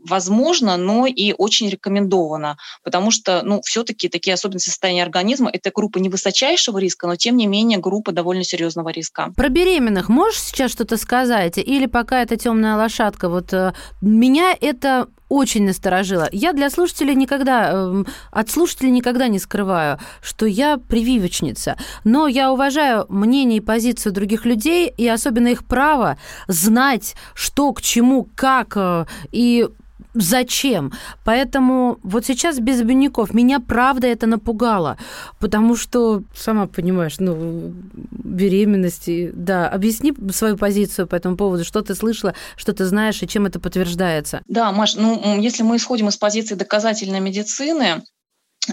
э, 0.04 0.08
возможна, 0.10 0.78
но 0.78 1.06
и 1.06 1.34
очень 1.38 1.70
рекомендована, 1.70 2.58
потому 2.84 3.12
что 3.12 3.42
ну, 3.44 3.62
все-таки 3.64 4.10
такие 4.10 4.34
особенности 4.34 4.70
состояния 4.70 5.04
организма– 5.04 5.50
это 5.54 5.72
группа 5.74 5.98
невысочайшего 6.00 6.78
риска, 6.78 7.08
но 7.08 7.16
тем 7.16 7.38
не 7.38 7.48
менее 7.48 7.78
группа 7.78 8.12
довольно 8.12 8.44
серьезного 8.44 8.90
риска. 8.90 9.32
Про 9.36 9.50
беременных 9.50 10.10
можешь 10.10 10.40
сейчас 10.40 10.72
что-то 10.72 10.98
сказать? 10.98 11.58
Или 11.58 11.86
пока 11.86 12.22
это 12.22 12.38
темная 12.38 12.76
лошадка? 12.76 13.30
Вот 13.30 13.54
э, 13.54 13.74
меня 14.02 14.56
это 14.72 15.08
очень 15.30 15.66
насторожило. 15.66 16.28
Я 16.32 16.52
для 16.52 16.70
слушателей 16.70 17.16
никогда, 17.16 17.72
эм, 17.72 18.06
от 18.32 18.50
слушателей 18.50 18.92
никогда 18.92 19.28
не 19.30 19.40
скрываю, 19.40 19.98
что 20.22 20.46
я 20.46 20.78
прививочница. 20.78 21.78
Но 22.04 22.28
я 22.28 22.52
уважаю 22.52 23.06
мнение 23.08 23.58
и 23.58 23.62
позицию 23.62 24.12
других 24.12 24.46
людей, 24.46 24.94
и 24.98 25.08
особенно 25.08 25.48
их 25.48 25.64
право 25.66 26.18
знать, 26.48 27.16
что 27.34 27.72
к 27.72 27.82
чему, 27.82 28.28
как, 28.36 28.74
э, 28.76 29.06
и 29.32 29.70
зачем. 30.14 30.94
Поэтому 31.24 32.00
вот 32.04 32.26
сейчас 32.26 32.60
без 32.60 32.82
обиняков 32.82 33.34
меня 33.34 33.60
правда 33.60 34.08
это 34.08 34.28
напугало, 34.28 34.98
потому 35.40 35.76
что, 35.76 36.24
сама 36.36 36.68
понимаешь, 36.68 37.16
ну, 37.20 37.74
беременности, 37.94 39.32
да, 39.34 39.70
объясни 39.70 40.14
свою 40.32 40.58
позицию 40.58 41.08
по 41.08 41.16
этому 41.16 41.38
поводу, 41.38 41.64
что 41.64 41.82
ты 41.82 41.96
слышала, 41.96 42.34
что 42.56 42.74
ты 42.74 42.86
знаешь 42.86 43.22
и 43.22 43.28
чем 43.28 43.46
это 43.46 43.60
подтверждается. 43.60 44.42
Да, 44.48 44.72
Маш, 44.72 44.96
ну, 44.96 45.40
если 45.40 45.64
мы 45.64 45.78
исходим 45.78 46.10
из 46.10 46.18
позиции 46.18 46.56
доказательной 46.56 47.20
медицины, 47.20 48.04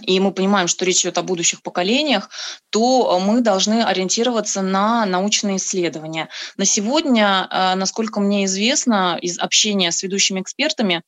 и 0.02 0.20
мы 0.20 0.32
понимаем, 0.32 0.68
что 0.68 0.84
речь 0.84 1.00
идет 1.00 1.18
о 1.18 1.22
будущих 1.22 1.62
поколениях, 1.62 2.28
то 2.70 3.18
мы 3.20 3.40
должны 3.40 3.82
ориентироваться 3.82 4.60
на 4.60 5.06
научные 5.06 5.56
исследования. 5.56 6.28
На 6.56 6.66
сегодня, 6.66 7.48
э, 7.50 7.74
насколько 7.74 8.20
мне 8.20 8.44
известно, 8.44 9.18
из 9.20 9.38
общения 9.38 9.90
с 9.90 10.02
ведущими 10.02 10.40
экспертами, 10.40 11.02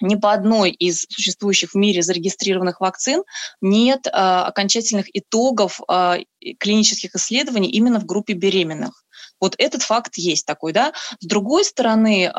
ни 0.00 0.16
по 0.16 0.32
одной 0.32 0.70
из 0.70 1.06
существующих 1.08 1.70
в 1.70 1.74
мире 1.74 2.02
зарегистрированных 2.02 2.80
вакцин 2.80 3.22
нет 3.60 4.06
э, 4.06 4.10
окончательных 4.10 5.06
итогов 5.12 5.80
э, 5.88 6.24
клинических 6.58 7.14
исследований 7.14 7.70
именно 7.70 8.00
в 8.00 8.06
группе 8.06 8.34
беременных. 8.34 9.04
Вот 9.40 9.54
этот 9.58 9.82
факт 9.82 10.16
есть 10.16 10.46
такой, 10.46 10.72
да. 10.72 10.92
С 11.20 11.26
другой 11.26 11.64
стороны, 11.64 12.32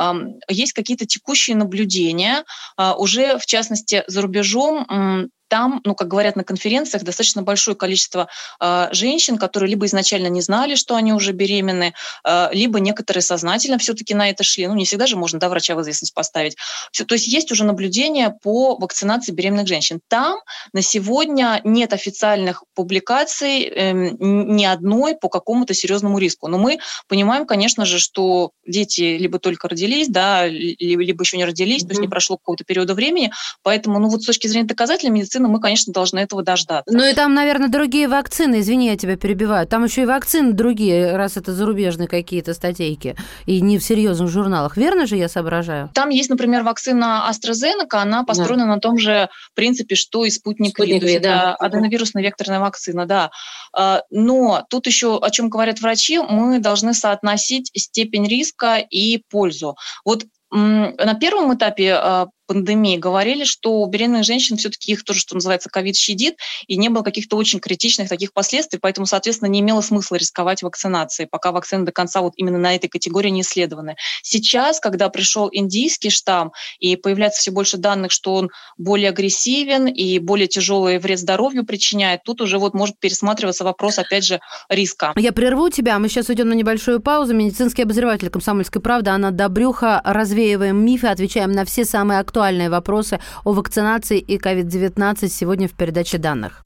есть 0.47 0.73
какие-то 0.73 1.05
текущие 1.05 1.55
наблюдения, 1.55 2.43
а, 2.77 2.95
уже 2.95 3.37
в 3.37 3.45
частности 3.45 4.03
за 4.07 4.21
рубежом 4.21 5.29
там, 5.47 5.81
ну, 5.83 5.95
как 5.95 6.07
говорят 6.07 6.35
на 6.35 6.43
конференциях, 6.43 7.03
достаточно 7.03 7.41
большое 7.41 7.75
количество 7.75 8.27
э, 8.59 8.87
женщин, 8.91 9.37
которые 9.37 9.69
либо 9.69 9.85
изначально 9.85 10.27
не 10.27 10.41
знали, 10.41 10.75
что 10.75 10.95
они 10.95 11.13
уже 11.13 11.31
беременны, 11.31 11.93
э, 12.23 12.49
либо 12.51 12.79
некоторые 12.79 13.21
сознательно 13.21 13.77
все-таки 13.77 14.13
на 14.13 14.29
это 14.29 14.43
шли. 14.43 14.67
Ну, 14.67 14.75
не 14.75 14.85
всегда 14.85 15.07
же 15.07 15.17
можно, 15.17 15.39
да, 15.39 15.49
врача 15.49 15.75
в 15.75 15.81
известность 15.81 16.13
поставить. 16.13 16.57
Все, 16.91 17.05
то 17.05 17.13
есть 17.13 17.27
есть 17.27 17.51
уже 17.51 17.63
наблюдение 17.63 18.35
по 18.41 18.75
вакцинации 18.77 19.31
беременных 19.31 19.67
женщин. 19.67 19.99
Там 20.07 20.39
на 20.73 20.81
сегодня 20.81 21.61
нет 21.63 21.93
официальных 21.93 22.63
публикаций 22.73 23.63
э, 23.63 23.91
ни 23.91 24.65
одной 24.65 25.15
по 25.15 25.29
какому-то 25.29 25.73
серьезному 25.73 26.17
риску. 26.17 26.47
Но 26.47 26.57
мы 26.57 26.79
понимаем, 27.07 27.45
конечно 27.45 27.85
же, 27.85 27.99
что 27.99 28.51
дети 28.65 29.17
либо 29.17 29.39
только 29.39 29.67
родились, 29.67 30.07
да, 30.07 30.47
либо, 30.47 31.03
либо 31.03 31.23
еще 31.23 31.37
не 31.37 31.45
родились, 31.45 31.83
mm-hmm. 31.83 31.87
то 31.87 31.91
есть 31.91 32.01
не 32.01 32.07
прошло 32.07 32.37
какого-то 32.37 32.63
периода 32.63 32.93
времени. 32.93 33.31
Поэтому, 33.63 33.99
ну, 33.99 34.09
вот 34.09 34.23
с 34.23 34.25
точки 34.25 34.47
зрения 34.47 34.67
доказательной 34.67 35.13
медицины, 35.13 35.34
медицины, 35.35 35.47
мы, 35.47 35.59
конечно, 35.59 35.93
должны 35.93 36.19
этого 36.19 36.43
дождаться. 36.43 36.95
Ну 36.95 37.03
и 37.03 37.13
там, 37.13 37.33
наверное, 37.33 37.69
другие 37.69 38.07
вакцины, 38.07 38.59
извини, 38.59 38.87
я 38.87 38.97
тебя 38.97 39.17
перебиваю. 39.17 39.67
Там 39.67 39.83
еще 39.83 40.03
и 40.03 40.05
вакцины 40.05 40.53
другие, 40.53 41.15
раз 41.15 41.37
это 41.37 41.53
зарубежные 41.53 42.07
какие-то 42.07 42.53
статейки, 42.53 43.15
и 43.45 43.61
не 43.61 43.77
в 43.77 43.83
серьезных 43.83 44.29
журналах. 44.29 44.77
Верно 44.77 45.05
же 45.05 45.15
я 45.15 45.29
соображаю? 45.29 45.89
Там 45.93 46.09
есть, 46.09 46.29
например, 46.29 46.63
вакцина 46.63 47.29
AstraZeneca, 47.29 47.97
она 48.01 48.23
построена 48.23 48.65
да. 48.65 48.75
на 48.75 48.79
том 48.79 48.97
же 48.97 49.29
принципе, 49.53 49.95
что 49.95 50.25
и 50.25 50.29
спутник, 50.29 50.71
спутник 50.71 51.03
Ви. 51.03 51.19
Да. 51.19 51.55
Аденовирусная 51.55 52.23
векторная 52.23 52.59
вакцина, 52.59 53.05
да. 53.05 53.31
А, 53.73 54.01
но 54.09 54.65
тут 54.69 54.87
еще, 54.87 55.17
о 55.17 55.29
чем 55.29 55.49
говорят 55.49 55.81
врачи, 55.81 56.19
мы 56.19 56.59
должны 56.59 56.93
соотносить 56.93 57.71
степень 57.75 58.27
риска 58.27 58.77
и 58.77 59.21
пользу. 59.29 59.75
Вот 60.03 60.25
на 60.51 61.15
первом 61.15 61.53
этапе 61.55 61.93
а, 61.93 62.27
пандемии 62.45 62.97
говорили, 62.97 63.43
что 63.43 63.81
у 63.81 63.85
беременных 63.87 64.23
женщин 64.23 64.57
все-таки 64.57 64.91
их 64.91 65.03
тоже, 65.03 65.19
что 65.19 65.35
называется, 65.35 65.69
ковид 65.69 65.97
щадит, 65.97 66.37
и 66.67 66.77
не 66.77 66.89
было 66.89 67.03
каких-то 67.03 67.37
очень 67.37 67.59
критичных 67.59 68.09
таких 68.09 68.33
последствий, 68.33 68.79
поэтому, 68.79 69.05
соответственно, 69.05 69.49
не 69.49 69.59
имело 69.59 69.81
смысла 69.81 70.15
рисковать 70.15 70.63
вакцинацией, 70.63 71.27
пока 71.27 71.51
вакцины 71.51 71.85
до 71.85 71.91
конца 71.91 72.21
вот 72.21 72.33
именно 72.37 72.57
на 72.57 72.75
этой 72.75 72.87
категории 72.87 73.29
не 73.29 73.41
исследованы. 73.41 73.95
Сейчас, 74.21 74.79
когда 74.79 75.09
пришел 75.09 75.49
индийский 75.51 76.09
штамм, 76.09 76.51
и 76.79 76.95
появляется 76.95 77.41
все 77.41 77.51
больше 77.51 77.77
данных, 77.77 78.11
что 78.11 78.35
он 78.35 78.49
более 78.77 79.09
агрессивен 79.09 79.87
и 79.87 80.19
более 80.19 80.47
тяжелый 80.47 80.99
вред 80.99 81.19
здоровью 81.19 81.65
причиняет, 81.65 82.23
тут 82.23 82.41
уже 82.41 82.59
вот 82.59 82.73
может 82.73 82.99
пересматриваться 82.99 83.63
вопрос, 83.63 83.99
опять 83.99 84.25
же, 84.25 84.39
риска. 84.69 85.13
Я 85.15 85.33
прерву 85.33 85.69
тебя, 85.69 85.99
мы 85.99 86.09
сейчас 86.09 86.29
уйдем 86.29 86.49
на 86.49 86.53
небольшую 86.53 86.99
паузу. 86.99 87.33
Медицинский 87.33 87.83
обозреватель 87.83 88.29
«Комсомольской 88.29 88.81
правды» 88.81 89.09
Анна 89.09 89.31
Добрюха. 89.31 90.01
Развеиваем 90.03 90.83
мифы, 90.85 91.07
отвечаем 91.07 91.51
на 91.51 91.65
все 91.65 91.85
самые 91.85 92.19
актуальные 92.19 92.34
актуальные 92.35 92.69
вопросы 92.69 93.21
о 93.45 93.53
вакцинации 93.53 94.19
и 94.19 94.37
COVID-19 94.37 95.29
сегодня 95.29 95.69
в 95.69 95.71
передаче 95.71 96.17
данных. 96.17 96.63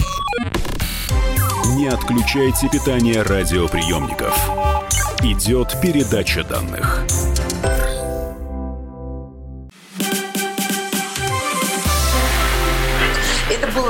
Не 1.75 1.88
отключайте 1.89 2.67
питание 2.69 3.21
радиоприемников. 3.21 4.35
Идет 5.21 5.79
передача 5.79 6.43
данных. 6.43 7.05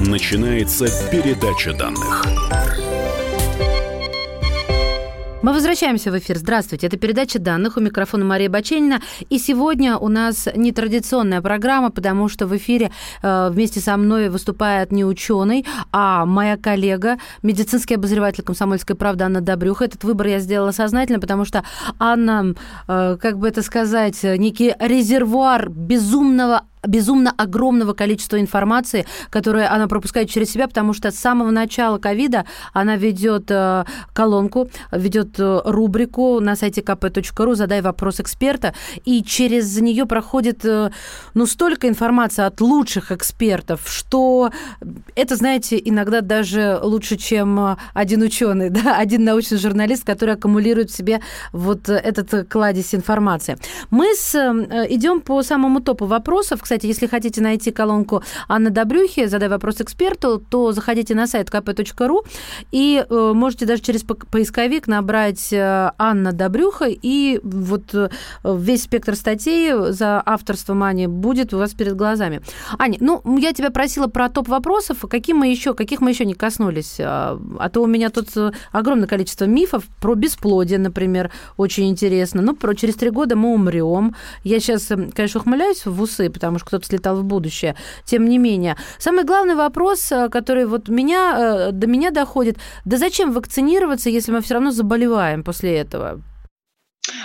Начинается 0.00 0.86
передача 1.10 1.72
данных. 1.72 2.24
Мы 5.42 5.52
возвращаемся 5.52 6.10
в 6.10 6.18
эфир. 6.18 6.38
Здравствуйте. 6.38 6.88
Это 6.88 6.96
передача 6.96 7.38
данных. 7.38 7.76
У 7.76 7.80
микрофона 7.80 8.24
Мария 8.24 8.50
Баченина. 8.50 9.00
И 9.30 9.38
сегодня 9.38 9.96
у 9.96 10.08
нас 10.08 10.48
нетрадиционная 10.56 11.40
программа, 11.40 11.90
потому 11.90 12.28
что 12.28 12.48
в 12.48 12.56
эфире 12.56 12.90
э, 13.22 13.48
вместе 13.52 13.78
со 13.78 13.96
мной 13.96 14.28
выступает 14.28 14.90
не 14.90 15.04
ученый, 15.04 15.64
а 15.92 16.26
моя 16.26 16.56
коллега, 16.56 17.18
медицинский 17.44 17.94
обозреватель 17.94 18.42
комсомольской 18.42 18.96
правды 18.96 19.22
Анна 19.22 19.40
Добрюха. 19.40 19.84
Этот 19.84 20.02
выбор 20.02 20.26
я 20.26 20.40
сделала 20.40 20.72
сознательно, 20.72 21.20
потому 21.20 21.44
что 21.44 21.62
Анна, 22.00 22.56
э, 22.88 23.16
как 23.20 23.38
бы 23.38 23.46
это 23.46 23.62
сказать, 23.62 24.20
некий 24.24 24.74
резервуар 24.80 25.68
безумного 25.68 26.62
безумно 26.86 27.32
огромного 27.36 27.92
количества 27.92 28.40
информации, 28.40 29.06
которую 29.30 29.72
она 29.72 29.86
пропускает 29.88 30.30
через 30.30 30.50
себя, 30.50 30.68
потому 30.68 30.92
что 30.92 31.10
с 31.10 31.16
самого 31.16 31.50
начала 31.50 31.98
ковида 31.98 32.44
она 32.72 32.96
ведет 32.96 33.50
э, 33.50 33.84
колонку, 34.12 34.68
ведет 34.92 35.38
э, 35.38 35.60
рубрику 35.64 36.40
на 36.40 36.56
сайте 36.56 36.82
kp.ru 36.82 37.54
«Задай 37.54 37.80
вопрос 37.80 38.20
эксперта», 38.20 38.74
и 39.04 39.22
через 39.22 39.80
нее 39.80 40.06
проходит 40.06 40.64
э, 40.64 40.90
ну, 41.34 41.46
столько 41.46 41.88
информации 41.88 42.44
от 42.44 42.60
лучших 42.60 43.12
экспертов, 43.12 43.82
что 43.86 44.50
это, 45.14 45.36
знаете, 45.36 45.80
иногда 45.82 46.20
даже 46.20 46.78
лучше, 46.82 47.16
чем 47.16 47.76
один 47.94 48.22
ученый, 48.22 48.70
да, 48.76 48.96
один 48.96 49.24
научный 49.24 49.58
журналист, 49.58 50.04
который 50.04 50.34
аккумулирует 50.34 50.90
в 50.90 50.96
себе 50.96 51.20
вот 51.52 51.88
этот 51.88 52.48
кладезь 52.48 52.94
информации. 52.94 53.56
Мы 53.90 54.14
с, 54.14 54.34
идем 54.88 55.20
по 55.20 55.42
самому 55.42 55.80
топу 55.80 56.06
вопросов. 56.06 56.60
Кстати, 56.62 56.75
кстати, 56.76 56.88
если 56.88 57.06
хотите 57.06 57.40
найти 57.40 57.70
колонку 57.70 58.22
Анны 58.48 58.68
Добрюхи, 58.68 59.26
задай 59.26 59.48
вопрос 59.48 59.80
эксперту, 59.80 60.38
то 60.38 60.72
заходите 60.72 61.14
на 61.14 61.26
сайт 61.26 61.48
kp.ru 61.48 62.26
и 62.70 63.02
э, 63.08 63.32
можете 63.34 63.64
даже 63.64 63.80
через 63.80 64.02
поисковик 64.02 64.86
набрать 64.86 65.54
э, 65.54 65.90
Анна 65.96 66.32
Добрюха, 66.32 66.86
и 66.90 67.40
вот 67.42 67.94
э, 67.94 68.10
весь 68.44 68.82
спектр 68.82 69.14
статей 69.16 69.72
за 69.92 70.22
авторством 70.26 70.82
Ани 70.82 71.06
будет 71.06 71.54
у 71.54 71.58
вас 71.58 71.72
перед 71.72 71.96
глазами. 71.96 72.42
Аня, 72.78 72.98
ну, 73.00 73.22
я 73.38 73.54
тебя 73.54 73.70
просила 73.70 74.06
про 74.06 74.28
топ 74.28 74.48
вопросов, 74.48 74.98
какие 75.08 75.34
мы 75.34 75.48
еще, 75.48 75.72
каких 75.72 76.02
мы 76.02 76.10
еще 76.10 76.26
не 76.26 76.34
коснулись, 76.34 76.96
а, 77.00 77.40
а 77.58 77.70
то 77.70 77.82
у 77.82 77.86
меня 77.86 78.10
тут 78.10 78.28
огромное 78.70 79.06
количество 79.06 79.46
мифов 79.46 79.84
про 79.98 80.14
бесплодие, 80.14 80.78
например, 80.78 81.32
очень 81.56 81.88
интересно. 81.88 82.42
Ну, 82.42 82.54
про 82.54 82.74
через 82.74 82.96
три 82.96 83.08
года 83.08 83.34
мы 83.34 83.54
умрем. 83.54 84.14
Я 84.44 84.60
сейчас, 84.60 84.88
конечно, 85.14 85.40
ухмыляюсь 85.40 85.86
в 85.86 86.02
усы, 86.02 86.28
потому 86.28 86.58
что 86.58 86.65
кто-то 86.66 86.86
слетал 86.86 87.16
в 87.16 87.24
будущее. 87.24 87.76
Тем 88.04 88.28
не 88.28 88.38
менее, 88.38 88.76
самый 88.98 89.24
главный 89.24 89.54
вопрос, 89.54 90.12
э, 90.12 90.28
который 90.28 90.66
вот 90.66 90.88
меня, 90.88 91.68
э, 91.68 91.72
до 91.72 91.86
меня 91.86 92.10
доходит, 92.10 92.58
да 92.84 92.98
зачем 92.98 93.32
вакцинироваться, 93.32 94.10
если 94.10 94.32
мы 94.32 94.40
все 94.42 94.54
равно 94.54 94.70
заболеваем 94.70 95.42
после 95.42 95.76
этого? 95.76 96.22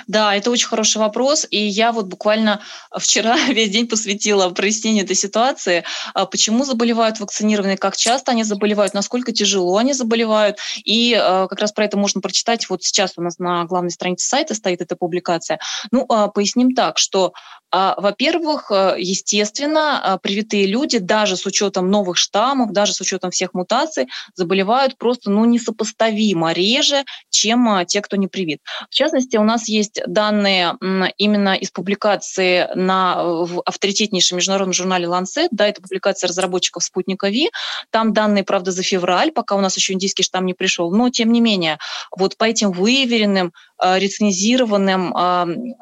Да, 0.08 0.36
это 0.36 0.52
очень 0.52 0.68
хороший 0.68 0.98
вопрос, 0.98 1.48
и 1.50 1.58
я 1.58 1.92
вот 1.92 2.08
буквально 2.08 2.62
вчера 2.96 3.36
весь 3.50 3.70
день 3.70 3.88
посвятила 3.88 4.50
прояснению 4.50 5.04
этой 5.04 5.16
ситуации, 5.16 5.84
а, 6.14 6.26
почему 6.26 6.66
заболевают 6.66 7.20
вакцинированные, 7.20 7.78
как 7.78 7.98
часто 7.98 8.32
они 8.32 8.44
заболевают, 8.44 8.94
насколько 8.94 9.32
тяжело 9.32 9.78
они 9.78 9.94
заболевают, 9.94 10.58
и 10.84 11.14
а, 11.14 11.48
как 11.48 11.60
раз 11.60 11.72
про 11.72 11.86
это 11.86 11.98
можно 11.98 12.22
прочитать, 12.22 12.70
вот 12.70 12.84
сейчас 12.84 13.14
у 13.18 13.22
нас 13.22 13.40
на 13.40 13.66
главной 13.66 13.92
странице 13.92 14.28
сайта 14.28 14.54
стоит 14.54 14.82
эта 14.82 14.96
публикация. 14.96 15.60
Ну, 15.92 16.06
а, 16.10 16.28
поясним 16.28 16.74
так, 16.74 16.98
что 16.98 17.34
во-первых, 17.72 18.72
естественно, 18.98 20.20
привитые 20.22 20.66
люди, 20.66 20.98
даже 20.98 21.38
с 21.38 21.46
учетом 21.46 21.90
новых 21.90 22.18
штаммов, 22.18 22.72
даже 22.72 22.94
с 22.94 23.02
учетом 23.02 23.32
всех 23.32 23.54
мутаций, 23.54 24.08
заболевают 24.36 24.98
просто 24.98 25.30
ну, 25.30 25.46
несопоставимо 25.46 26.52
реже, 26.52 27.04
чем 27.30 27.86
те, 27.86 28.02
кто 28.02 28.18
не 28.18 28.28
привит. 28.28 28.60
В 28.90 28.94
частности, 28.94 29.38
у 29.38 29.44
нас 29.44 29.68
есть 29.68 30.02
данные 30.06 30.78
именно 31.18 31.56
из 31.56 31.72
публикации 31.72 32.68
на, 32.76 33.24
в 33.24 33.62
авторитетнейшем 33.66 34.38
международном 34.38 34.74
журнале 34.74 35.06
Lancet, 35.06 35.48
да, 35.52 35.68
это 35.68 35.82
публикация 35.82 36.28
разработчиков 36.28 36.84
спутника 36.84 37.30
Ви, 37.30 37.50
там 37.90 38.14
данные, 38.14 38.44
правда, 38.44 38.72
за 38.72 38.84
февраль, 38.84 39.32
пока 39.32 39.56
у 39.56 39.62
нас 39.62 39.76
еще 39.78 39.94
индийский 39.94 40.24
штамм 40.24 40.46
не 40.46 40.54
пришел, 40.54 40.92
но 40.92 41.10
тем 41.10 41.32
не 41.32 41.42
менее, 41.42 41.78
вот 42.16 42.38
по 42.38 42.46
этим 42.46 42.72
выверенным 42.72 43.54
рецензированным 43.82 45.14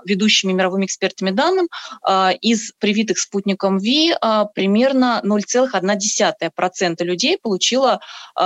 ведущими 0.06 0.54
мировыми 0.54 0.86
экспертами 0.86 1.32
данным, 1.32 1.68
из 2.42 2.72
привитых 2.80 3.20
спутником 3.20 3.78
ВИ 3.78 4.16
примерно 4.54 5.22
0,1% 5.24 7.04
людей 7.04 7.38
получила, 7.42 8.00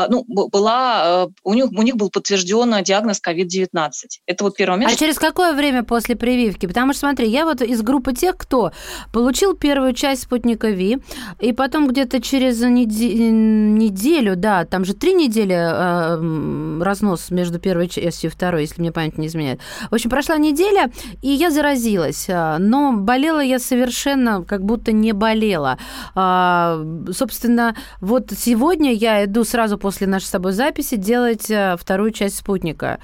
ну, 0.10 0.24
была, 0.28 1.28
у 1.44 1.54
них, 1.54 1.66
у 1.72 1.82
них 1.82 1.96
был 1.96 2.10
подтвержден 2.10 2.84
диагноз 2.84 3.22
COVID-19. 3.26 3.92
Это 4.26 4.44
вот 4.44 4.56
первый 4.56 4.76
момент. 4.76 4.94
А 4.94 4.96
через 4.96 5.18
какое 5.20 5.54
время 5.54 5.84
после 5.84 6.16
прививки? 6.16 6.66
Потому 6.66 6.94
что, 6.94 7.02
смотри, 7.02 7.30
я 7.30 7.46
вот 7.46 7.62
из 7.62 7.82
группы 7.82 8.14
тех, 8.14 8.38
кто 8.38 8.72
получил 9.12 9.56
первую 9.56 9.94
часть 9.94 10.24
спутника 10.24 10.70
ВИ, 10.70 11.00
и 11.40 11.54
потом 11.54 11.88
где-то 11.88 12.22
через 12.22 12.62
неделю, 12.62 14.36
да, 14.36 14.66
там 14.66 14.86
же 14.86 14.94
три 14.94 15.14
недели 15.14 15.56
э, 15.56 16.84
разнос 16.84 17.30
между 17.32 17.60
первой 17.60 17.88
частью 17.88 18.30
и 18.30 18.34
второй, 18.34 18.62
если 18.62 18.82
мне 18.82 18.92
память 18.92 19.18
не 19.18 19.28
изменяет. 19.28 19.43
В 19.90 19.94
общем, 19.94 20.10
прошла 20.10 20.38
неделя, 20.38 20.92
и 21.22 21.30
я 21.30 21.52
заразилась, 21.52 22.28
а, 22.30 22.58
но 22.60 22.94
болела 22.94 23.40
я 23.40 23.60
совершенно 23.60 24.44
как 24.44 24.64
будто 24.64 24.92
не 24.92 25.14
болела. 25.14 25.78
А, 26.16 26.84
собственно, 27.12 27.76
вот 28.02 28.32
сегодня 28.36 28.94
я 28.94 29.26
иду 29.26 29.44
сразу 29.44 29.78
после 29.78 30.08
нашей 30.08 30.26
с 30.26 30.32
тобой 30.32 30.54
записи 30.54 30.96
делать 30.96 31.50
э, 31.50 31.76
вторую 31.80 32.12
часть 32.12 32.38
спутника. 32.38 33.00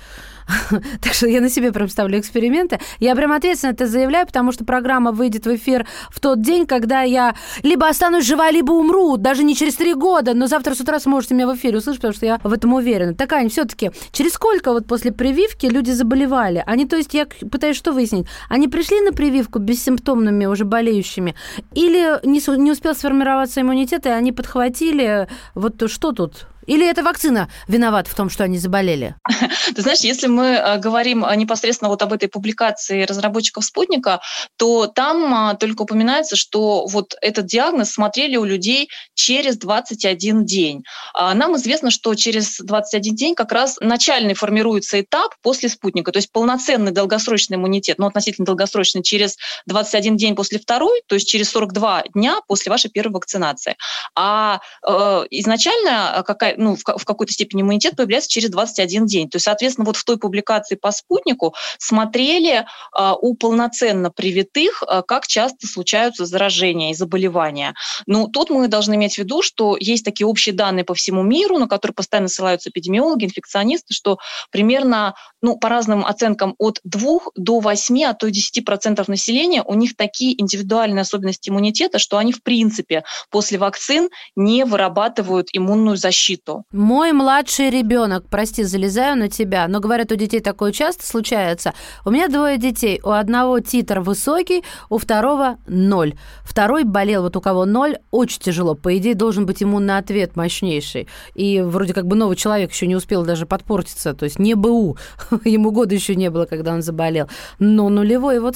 так 1.01 1.13
что 1.13 1.27
я 1.27 1.41
на 1.41 1.49
себе 1.49 1.71
прям 1.71 1.89
ставлю 1.89 2.19
эксперименты. 2.19 2.79
Я 2.99 3.15
прям 3.15 3.31
ответственно 3.31 3.71
это 3.71 3.87
заявляю, 3.87 4.25
потому 4.25 4.51
что 4.51 4.65
программа 4.65 5.11
выйдет 5.11 5.45
в 5.45 5.55
эфир 5.55 5.85
в 6.09 6.19
тот 6.19 6.41
день, 6.41 6.65
когда 6.65 7.01
я 7.01 7.35
либо 7.63 7.87
останусь 7.87 8.25
жива, 8.25 8.51
либо 8.51 8.71
умру, 8.71 9.17
даже 9.17 9.43
не 9.43 9.55
через 9.55 9.75
три 9.75 9.93
года, 9.93 10.33
но 10.33 10.47
завтра 10.47 10.73
с 10.73 10.79
утра 10.79 10.99
сможете 10.99 11.35
меня 11.35 11.47
в 11.47 11.55
эфире 11.55 11.77
услышать, 11.77 12.01
потому 12.01 12.13
что 12.13 12.25
я 12.25 12.39
в 12.43 12.53
этом 12.53 12.73
уверена. 12.73 13.13
Так, 13.13 13.33
Ань, 13.33 13.49
все-таки, 13.49 13.91
через 14.11 14.33
сколько 14.33 14.71
вот 14.71 14.87
после 14.87 15.11
прививки 15.11 15.65
люди 15.65 15.91
заболевали? 15.91 16.63
Они, 16.65 16.85
то 16.85 16.95
есть, 16.95 17.13
я 17.13 17.25
пытаюсь 17.25 17.77
что 17.77 17.91
выяснить? 17.91 18.27
Они 18.49 18.67
пришли 18.67 19.01
на 19.01 19.11
прививку 19.11 19.59
бессимптомными, 19.59 20.45
уже 20.45 20.65
болеющими, 20.65 21.35
или 21.73 22.25
не, 22.25 22.41
не 22.57 22.71
успел 22.71 22.95
сформироваться 22.95 23.61
иммунитет, 23.61 24.05
и 24.05 24.09
они 24.09 24.31
подхватили, 24.31 25.27
вот 25.55 25.89
что 25.89 26.11
тут? 26.11 26.47
Или 26.69 26.87
это 26.87 27.01
вакцина 27.01 27.49
виновата 27.67 28.11
в 28.11 28.13
том, 28.13 28.29
что 28.29 28.43
они 28.43 28.59
заболели? 28.59 29.15
Ты 29.75 29.81
знаешь, 29.81 30.01
если 30.01 30.27
мы 30.27 30.45
э, 30.45 30.77
говорим 30.77 31.25
э, 31.25 31.35
непосредственно 31.35 31.89
вот 31.89 32.03
об 32.03 32.13
этой 32.13 32.29
публикации 32.29 33.05
разработчиков 33.05 33.65
спутника, 33.65 34.21
то 34.55 34.85
там 34.85 35.51
э, 35.51 35.57
только 35.57 35.81
упоминается, 35.81 36.35
что 36.35 36.85
вот 36.85 37.15
этот 37.21 37.47
диагноз 37.47 37.89
смотрели 37.91 38.37
у 38.37 38.43
людей 38.43 38.89
через 39.15 39.57
21 39.57 40.45
день. 40.45 40.83
А 41.15 41.33
нам 41.33 41.55
известно, 41.55 41.89
что 41.89 42.13
через 42.13 42.59
21 42.59 43.15
день 43.15 43.33
как 43.33 43.51
раз 43.51 43.77
начальный 43.81 44.35
формируется 44.35 45.01
этап 45.01 45.33
после 45.41 45.69
спутника, 45.69 46.11
то 46.11 46.17
есть 46.17 46.31
полноценный 46.31 46.91
долгосрочный 46.91 47.57
иммунитет, 47.57 47.97
но 47.97 48.05
относительно 48.05 48.45
долгосрочный 48.45 49.01
через 49.01 49.37
21 49.65 50.17
день 50.17 50.35
после 50.35 50.59
второй, 50.59 51.01
то 51.07 51.15
есть 51.15 51.27
через 51.27 51.49
42 51.49 52.03
дня 52.13 52.41
после 52.47 52.69
вашей 52.69 52.91
первой 52.91 53.13
вакцинации. 53.13 53.75
А 54.15 54.59
э, 54.87 55.25
изначально 55.31 56.23
какая, 56.27 56.58
ну, 56.59 56.75
в, 56.75 56.83
в 56.83 57.05
какой-то 57.05 57.33
степени 57.33 57.61
иммунитет 57.61 57.95
появляется 57.95 58.29
через 58.29 58.49
21 58.49 59.05
день. 59.05 59.29
То 59.29 59.37
есть, 59.37 59.45
соответственно, 59.45 59.85
вот 59.85 59.95
в 59.95 60.03
той 60.03 60.17
публикации 60.17 60.75
по 60.75 60.91
спутнику 60.91 61.55
смотрели 61.77 62.65
э, 62.97 63.13
у 63.21 63.33
полноценно 63.35 64.11
привитых, 64.11 64.83
э, 64.87 65.01
как 65.07 65.25
часто 65.27 65.67
случаются 65.67 66.25
заражения 66.25 66.91
и 66.91 66.93
заболевания. 66.93 67.73
Ну, 68.05 68.27
тут 68.27 68.49
мы 68.49 68.67
должны 68.67 68.95
иметь 68.95 69.15
в 69.15 69.17
виду, 69.19 69.41
что 69.41 69.77
есть 69.79 70.03
такие 70.03 70.27
общие 70.27 70.53
данные 70.53 70.83
по 70.83 70.93
всему 70.93 71.23
миру, 71.23 71.57
на 71.57 71.67
которые 71.67 71.95
постоянно 71.95 72.27
ссылаются 72.27 72.69
эпидемиологи, 72.69 73.25
инфекционисты, 73.25 73.93
что 73.93 74.17
примерно, 74.51 75.15
ну, 75.41 75.57
по 75.57 75.69
разным 75.69 76.05
оценкам, 76.05 76.55
от 76.57 76.81
2 76.83 77.19
до 77.35 77.59
8, 77.59 78.03
а 78.03 78.13
то 78.13 78.27
и 78.27 78.31
10% 78.31 79.03
населения, 79.07 79.63
у 79.63 79.75
них 79.75 79.95
такие 79.95 80.39
индивидуальные 80.39 81.01
особенности 81.01 81.49
иммунитета, 81.49 81.99
что 81.99 82.17
они, 82.17 82.33
в 82.33 82.43
принципе, 82.43 83.03
после 83.29 83.57
вакцин 83.57 84.09
не 84.35 84.65
вырабатывают 84.65 85.47
иммунную 85.53 85.95
защиту 85.95 86.38
что? 86.43 86.63
Мой 86.71 87.11
младший 87.11 87.69
ребенок, 87.69 88.25
прости, 88.29 88.63
залезаю 88.63 89.17
на 89.17 89.29
тебя, 89.29 89.67
но 89.67 89.79
говорят, 89.79 90.11
у 90.11 90.15
детей 90.15 90.39
такое 90.39 90.71
часто 90.71 91.05
случается. 91.05 91.73
У 92.05 92.11
меня 92.11 92.27
двое 92.27 92.57
детей. 92.57 92.99
У 93.03 93.09
одного 93.09 93.59
титр 93.59 93.99
высокий, 93.99 94.63
у 94.89 94.97
второго 94.97 95.57
ноль. 95.67 96.13
Второй 96.43 96.83
болел, 96.83 97.23
вот 97.23 97.35
у 97.35 97.41
кого 97.41 97.65
ноль, 97.65 97.97
очень 98.11 98.41
тяжело. 98.41 98.75
По 98.75 98.97
идее, 98.97 99.15
должен 99.15 99.45
быть 99.45 99.61
иммунный 99.61 99.97
ответ 99.97 100.35
мощнейший. 100.35 101.07
И 101.35 101.61
вроде 101.61 101.93
как 101.93 102.07
бы 102.07 102.15
новый 102.15 102.35
человек 102.35 102.71
еще 102.71 102.87
не 102.87 102.95
успел 102.95 103.23
даже 103.23 103.45
подпортиться. 103.45 104.13
То 104.13 104.25
есть 104.25 104.39
не 104.39 104.55
БУ. 104.55 104.97
Ему 105.45 105.71
года 105.71 105.93
еще 105.95 106.15
не 106.15 106.29
было, 106.29 106.45
когда 106.45 106.73
он 106.73 106.81
заболел. 106.81 107.29
Но 107.59 107.89
нулевой, 107.89 108.39
вот 108.39 108.55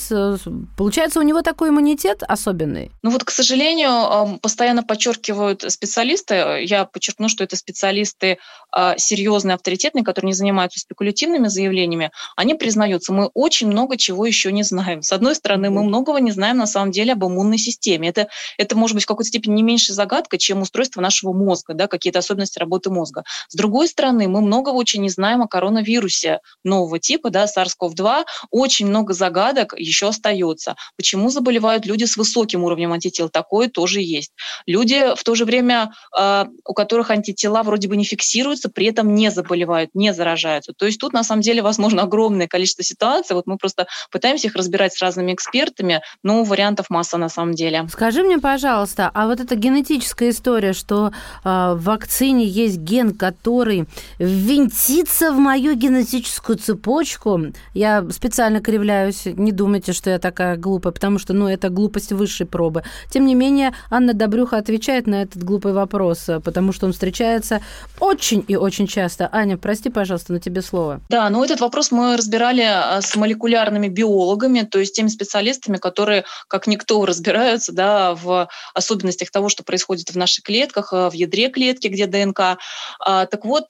получается, 0.78 1.20
у 1.20 1.24
него 1.24 1.42
такой 1.42 1.70
иммунитет 1.70 2.24
особенный. 2.28 2.92
Ну 3.02 3.10
вот, 3.10 3.24
к 3.24 3.32
сожалению, 3.32 4.40
постоянно 4.40 4.84
подчеркивают 4.84 5.64
специалисты, 5.72 6.64
я 6.64 6.86
подчеркну, 6.86 7.30
что 7.30 7.44
это 7.44 7.56
специалисты, 7.56 7.73
специалисты 7.74 8.38
э, 8.76 8.94
серьезные, 8.98 9.56
авторитетные, 9.56 10.04
которые 10.04 10.30
не 10.30 10.34
занимаются 10.34 10.80
спекулятивными 10.80 11.48
заявлениями, 11.48 12.12
они 12.36 12.54
признаются, 12.54 13.14
мы 13.14 13.30
очень 13.34 13.68
много 13.68 13.98
чего 13.98 14.26
еще 14.26 14.52
не 14.52 14.64
знаем. 14.64 15.02
С 15.02 15.12
одной 15.12 15.36
стороны, 15.36 15.70
мы 15.72 15.84
многого 15.84 16.20
не 16.20 16.32
знаем 16.32 16.58
на 16.58 16.68
самом 16.68 16.92
деле 16.92 17.14
об 17.14 17.26
иммунной 17.26 17.58
системе. 17.58 18.10
Это, 18.10 18.28
это 18.58 18.78
может 18.78 18.96
быть 18.96 19.04
в 19.04 19.08
какой-то 19.08 19.30
степени 19.30 19.56
не 19.56 19.64
меньше 19.64 19.94
загадка, 19.94 20.38
чем 20.38 20.62
устройство 20.62 21.02
нашего 21.02 21.34
мозга, 21.34 21.74
да, 21.74 21.88
какие-то 21.88 22.20
особенности 22.20 22.60
работы 22.60 22.92
мозга. 22.92 23.24
С 23.50 23.56
другой 23.56 23.88
стороны, 23.88 24.28
мы 24.28 24.42
многого 24.42 24.76
очень 24.76 25.02
не 25.02 25.10
знаем 25.10 25.42
о 25.42 25.48
коронавирусе 25.48 26.40
нового 26.64 27.00
типа, 27.00 27.32
да, 27.32 27.46
SARS-CoV-2. 27.46 28.26
Очень 28.52 28.88
много 28.88 29.14
загадок 29.14 29.74
еще 29.78 30.10
остается. 30.10 30.76
Почему 30.96 31.30
заболевают 31.30 31.86
люди 31.86 32.04
с 32.04 32.18
высоким 32.18 32.64
уровнем 32.64 32.94
антител? 32.94 33.30
Такое 33.30 33.68
тоже 33.68 34.02
есть. 34.02 34.32
Люди 34.66 35.16
в 35.16 35.24
то 35.24 35.36
же 35.36 35.46
время, 35.46 35.92
э, 36.18 36.46
у 36.66 36.74
которых 36.74 37.10
антитела 37.10 37.63
вроде 37.64 37.88
бы 37.88 37.98
не 37.98 38.04
фиксируются, 38.04 38.70
при 38.70 38.88
этом 38.88 39.16
не 39.16 39.32
заболевают, 39.32 39.92
не 39.94 40.14
заражаются. 40.14 40.74
То 40.74 40.86
есть 40.86 41.00
тут 41.00 41.14
на 41.14 41.24
самом 41.24 41.42
деле 41.42 41.62
возможно 41.62 42.04
огромное 42.04 42.48
количество 42.48 42.84
ситуаций. 42.84 43.36
Вот 43.36 43.48
мы 43.48 43.58
просто 43.58 43.88
пытаемся 44.12 44.48
их 44.48 44.56
разбирать 44.56 44.94
с 44.94 45.02
разными 45.02 45.34
экспертами, 45.34 46.02
но 46.24 46.44
вариантов 46.44 46.90
масса 46.90 47.18
на 47.18 47.30
самом 47.30 47.54
деле. 47.54 47.88
Скажи 47.92 48.24
мне, 48.24 48.40
пожалуйста, 48.40 49.10
а 49.14 49.28
вот 49.28 49.40
эта 49.40 49.56
генетическая 49.56 50.30
история, 50.30 50.74
что 50.74 51.12
э, 51.44 51.74
в 51.76 51.84
вакцине 51.84 52.46
есть 52.46 52.78
ген, 52.78 53.16
который 53.16 53.86
ввинтится 54.20 55.32
в 55.32 55.38
мою 55.38 55.76
генетическую 55.76 56.58
цепочку, 56.58 57.40
я 57.74 58.06
специально 58.12 58.62
кривляюсь, 58.62 59.26
не 59.26 59.52
думайте, 59.52 59.94
что 59.94 60.10
я 60.10 60.20
такая 60.20 60.58
глупая, 60.58 60.94
потому 60.94 61.20
что, 61.20 61.34
ну, 61.34 61.48
это 61.48 61.70
глупость 61.70 62.12
высшей 62.12 62.46
пробы. 62.46 62.84
Тем 63.10 63.26
не 63.26 63.36
менее, 63.36 63.74
Анна 63.90 64.14
Добрюха 64.14 64.58
отвечает 64.58 65.08
на 65.08 65.24
этот 65.24 65.44
глупый 65.44 65.74
вопрос, 65.74 66.30
потому 66.44 66.72
что 66.72 66.86
он 66.86 66.94
встречается 66.94 67.53
встречается 67.54 67.62
очень 68.00 68.44
и 68.48 68.56
очень 68.58 68.88
часто. 68.88 69.30
Аня, 69.32 69.58
прости, 69.58 69.90
пожалуйста, 69.90 70.34
на 70.34 70.40
тебе 70.40 70.62
слово. 70.62 71.00
Да, 71.10 71.30
ну 71.30 71.44
этот 71.44 71.62
вопрос 71.62 71.92
мы 71.92 72.18
разбирали 72.18 72.62
а, 72.62 73.02
с 73.02 73.16
молекулярными 73.16 73.88
биологами, 73.88 74.62
то 74.62 74.80
есть 74.80 74.96
теми 74.96 75.08
специалистами, 75.08 75.78
которые, 75.78 76.26
как 76.50 76.68
никто, 76.68 77.06
разбираются 77.06 77.72
да, 77.72 78.14
в 78.14 78.50
особенностях 78.74 79.32
того, 79.32 79.48
что 79.48 79.64
происходит 79.64 80.10
в 80.10 80.18
наших 80.18 80.44
клетках, 80.44 80.92
а, 80.92 81.10
в 81.10 81.14
ядре 81.14 81.50
клетки, 81.50 81.88
где 81.88 82.08
ДНК. 82.08 82.58
А, 83.00 83.26
так 83.26 83.46
вот, 83.46 83.70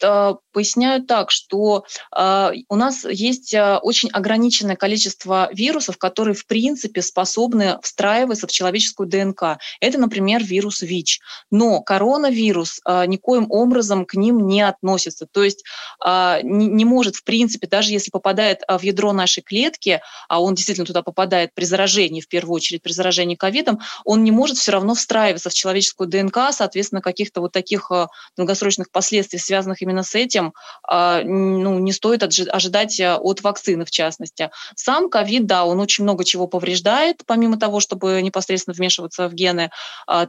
поясняю 0.52 1.04
так, 1.04 1.32
что 1.32 1.86
у 2.16 2.76
нас 2.76 3.06
есть 3.06 3.56
очень 3.82 4.10
ограниченное 4.10 4.76
количество 4.76 5.50
вирусов, 5.52 5.98
которые, 5.98 6.36
в 6.36 6.46
принципе, 6.46 7.02
способны 7.02 7.80
встраиваться 7.82 8.48
в 8.48 8.52
человеческую 8.52 9.10
ДНК. 9.10 9.58
Это, 9.80 9.98
например, 9.98 10.44
вирус 10.44 10.82
ВИЧ. 10.82 11.20
Но 11.52 11.82
коронавирус 11.82 12.80
никоим 12.86 13.48
образом 13.50 13.73
образом 13.74 14.06
к 14.06 14.14
ним 14.14 14.46
не 14.48 14.62
относится. 14.62 15.26
То 15.26 15.44
есть 15.44 15.64
а, 16.00 16.40
не, 16.44 16.86
может, 16.86 17.16
в 17.16 17.24
принципе, 17.24 17.68
даже 17.68 17.92
если 17.92 18.12
попадает 18.12 18.62
а, 18.68 18.78
в 18.78 18.84
ядро 18.84 19.12
нашей 19.14 19.42
клетки, 19.42 20.00
а 20.30 20.42
он 20.42 20.54
действительно 20.54 20.86
туда 20.86 21.02
попадает 21.02 21.54
при 21.56 21.66
заражении, 21.66 22.22
в 22.22 22.28
первую 22.28 22.56
очередь 22.56 22.84
при 22.84 22.92
заражении 22.92 23.36
ковидом, 23.36 23.80
он 24.06 24.24
не 24.24 24.32
может 24.32 24.58
все 24.58 24.72
равно 24.72 24.94
встраиваться 24.94 25.50
в 25.50 25.54
человеческую 25.54 26.08
ДНК, 26.08 26.38
соответственно, 26.52 27.02
каких-то 27.02 27.42
вот 27.42 27.52
таких 27.52 27.90
а, 27.92 28.10
долгосрочных 28.38 28.92
последствий, 28.92 29.40
связанных 29.40 29.82
именно 29.82 30.04
с 30.04 30.14
этим, 30.16 30.54
ну, 30.88 31.80
не 31.80 31.92
стоит 31.92 32.24
ожидать 32.24 33.00
от 33.00 33.42
вакцины, 33.42 33.86
в 33.86 33.92
частности. 33.92 34.52
Сам 34.76 35.10
ковид, 35.10 35.46
да, 35.46 35.66
он 35.66 35.80
очень 35.80 36.04
много 36.04 36.24
чего 36.24 36.48
повреждает, 36.48 37.24
помимо 37.26 37.58
того, 37.58 37.80
чтобы 37.80 38.22
непосредственно 38.22 38.74
вмешиваться 38.74 39.28
в 39.28 39.34
гены. 39.34 39.72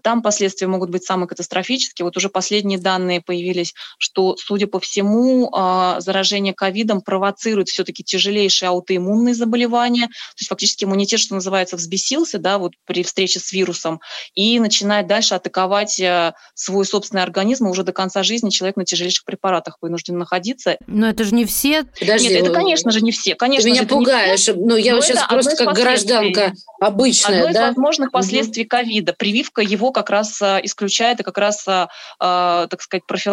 Там 0.02 0.22
последствия 0.22 0.66
могут 0.66 0.90
быть 0.90 1.04
самые 1.04 1.28
катастрофические. 1.28 2.04
Вот 2.04 2.16
уже 2.16 2.28
последние 2.28 2.78
данные 2.78 3.20
по 3.20 3.33
появились, 3.34 3.74
что, 3.98 4.36
судя 4.36 4.68
по 4.68 4.78
всему, 4.78 5.50
а, 5.52 6.00
заражение 6.00 6.54
ковидом 6.54 7.00
провоцирует 7.00 7.68
все-таки 7.68 8.04
тяжелейшие 8.04 8.68
аутоиммунные 8.68 9.34
заболевания, 9.34 10.06
то 10.06 10.38
есть 10.38 10.48
фактически 10.48 10.84
иммунитет, 10.84 11.18
что 11.18 11.34
называется, 11.34 11.76
взбесился, 11.76 12.38
да, 12.38 12.58
вот 12.58 12.74
при 12.86 13.02
встрече 13.02 13.40
с 13.40 13.52
вирусом, 13.52 14.00
и 14.34 14.60
начинает 14.60 15.08
дальше 15.08 15.34
атаковать 15.34 15.98
э, 15.98 16.32
свой 16.54 16.84
собственный 16.84 17.24
организм, 17.24 17.66
и 17.66 17.70
уже 17.70 17.82
до 17.82 17.92
конца 17.92 18.22
жизни 18.22 18.50
человек 18.50 18.76
на 18.76 18.84
тяжелейших 18.84 19.24
препаратах 19.24 19.78
вынужден 19.80 20.16
находиться. 20.16 20.76
Но 20.86 21.08
это 21.08 21.24
же 21.24 21.34
не 21.34 21.44
все. 21.44 21.84
Подожди, 21.98 22.28
Нет, 22.28 22.42
это, 22.42 22.52
конечно 22.52 22.92
же, 22.92 23.00
не 23.00 23.10
все. 23.10 23.34
Конечно 23.34 23.68
ты 23.68 23.74
меня 23.74 23.88
пугаешь. 23.88 24.48
Ну, 24.54 24.76
я 24.76 24.94
вот 24.94 25.04
сейчас 25.04 25.26
просто 25.28 25.64
как 25.64 25.74
гражданка 25.74 26.52
обычная. 26.80 27.40
Одно 27.40 27.52
да? 27.52 27.64
из 27.64 27.68
возможных 27.68 28.12
последствий 28.12 28.64
ковида. 28.64 29.12
Прививка 29.12 29.60
его 29.60 29.90
как 29.90 30.10
раз 30.10 30.40
э, 30.40 30.60
исключает 30.62 31.20
и 31.20 31.22
как 31.24 31.38
раз, 31.38 31.64
так 31.64 32.82
сказать, 32.82 33.06
профилактирует, 33.06 33.23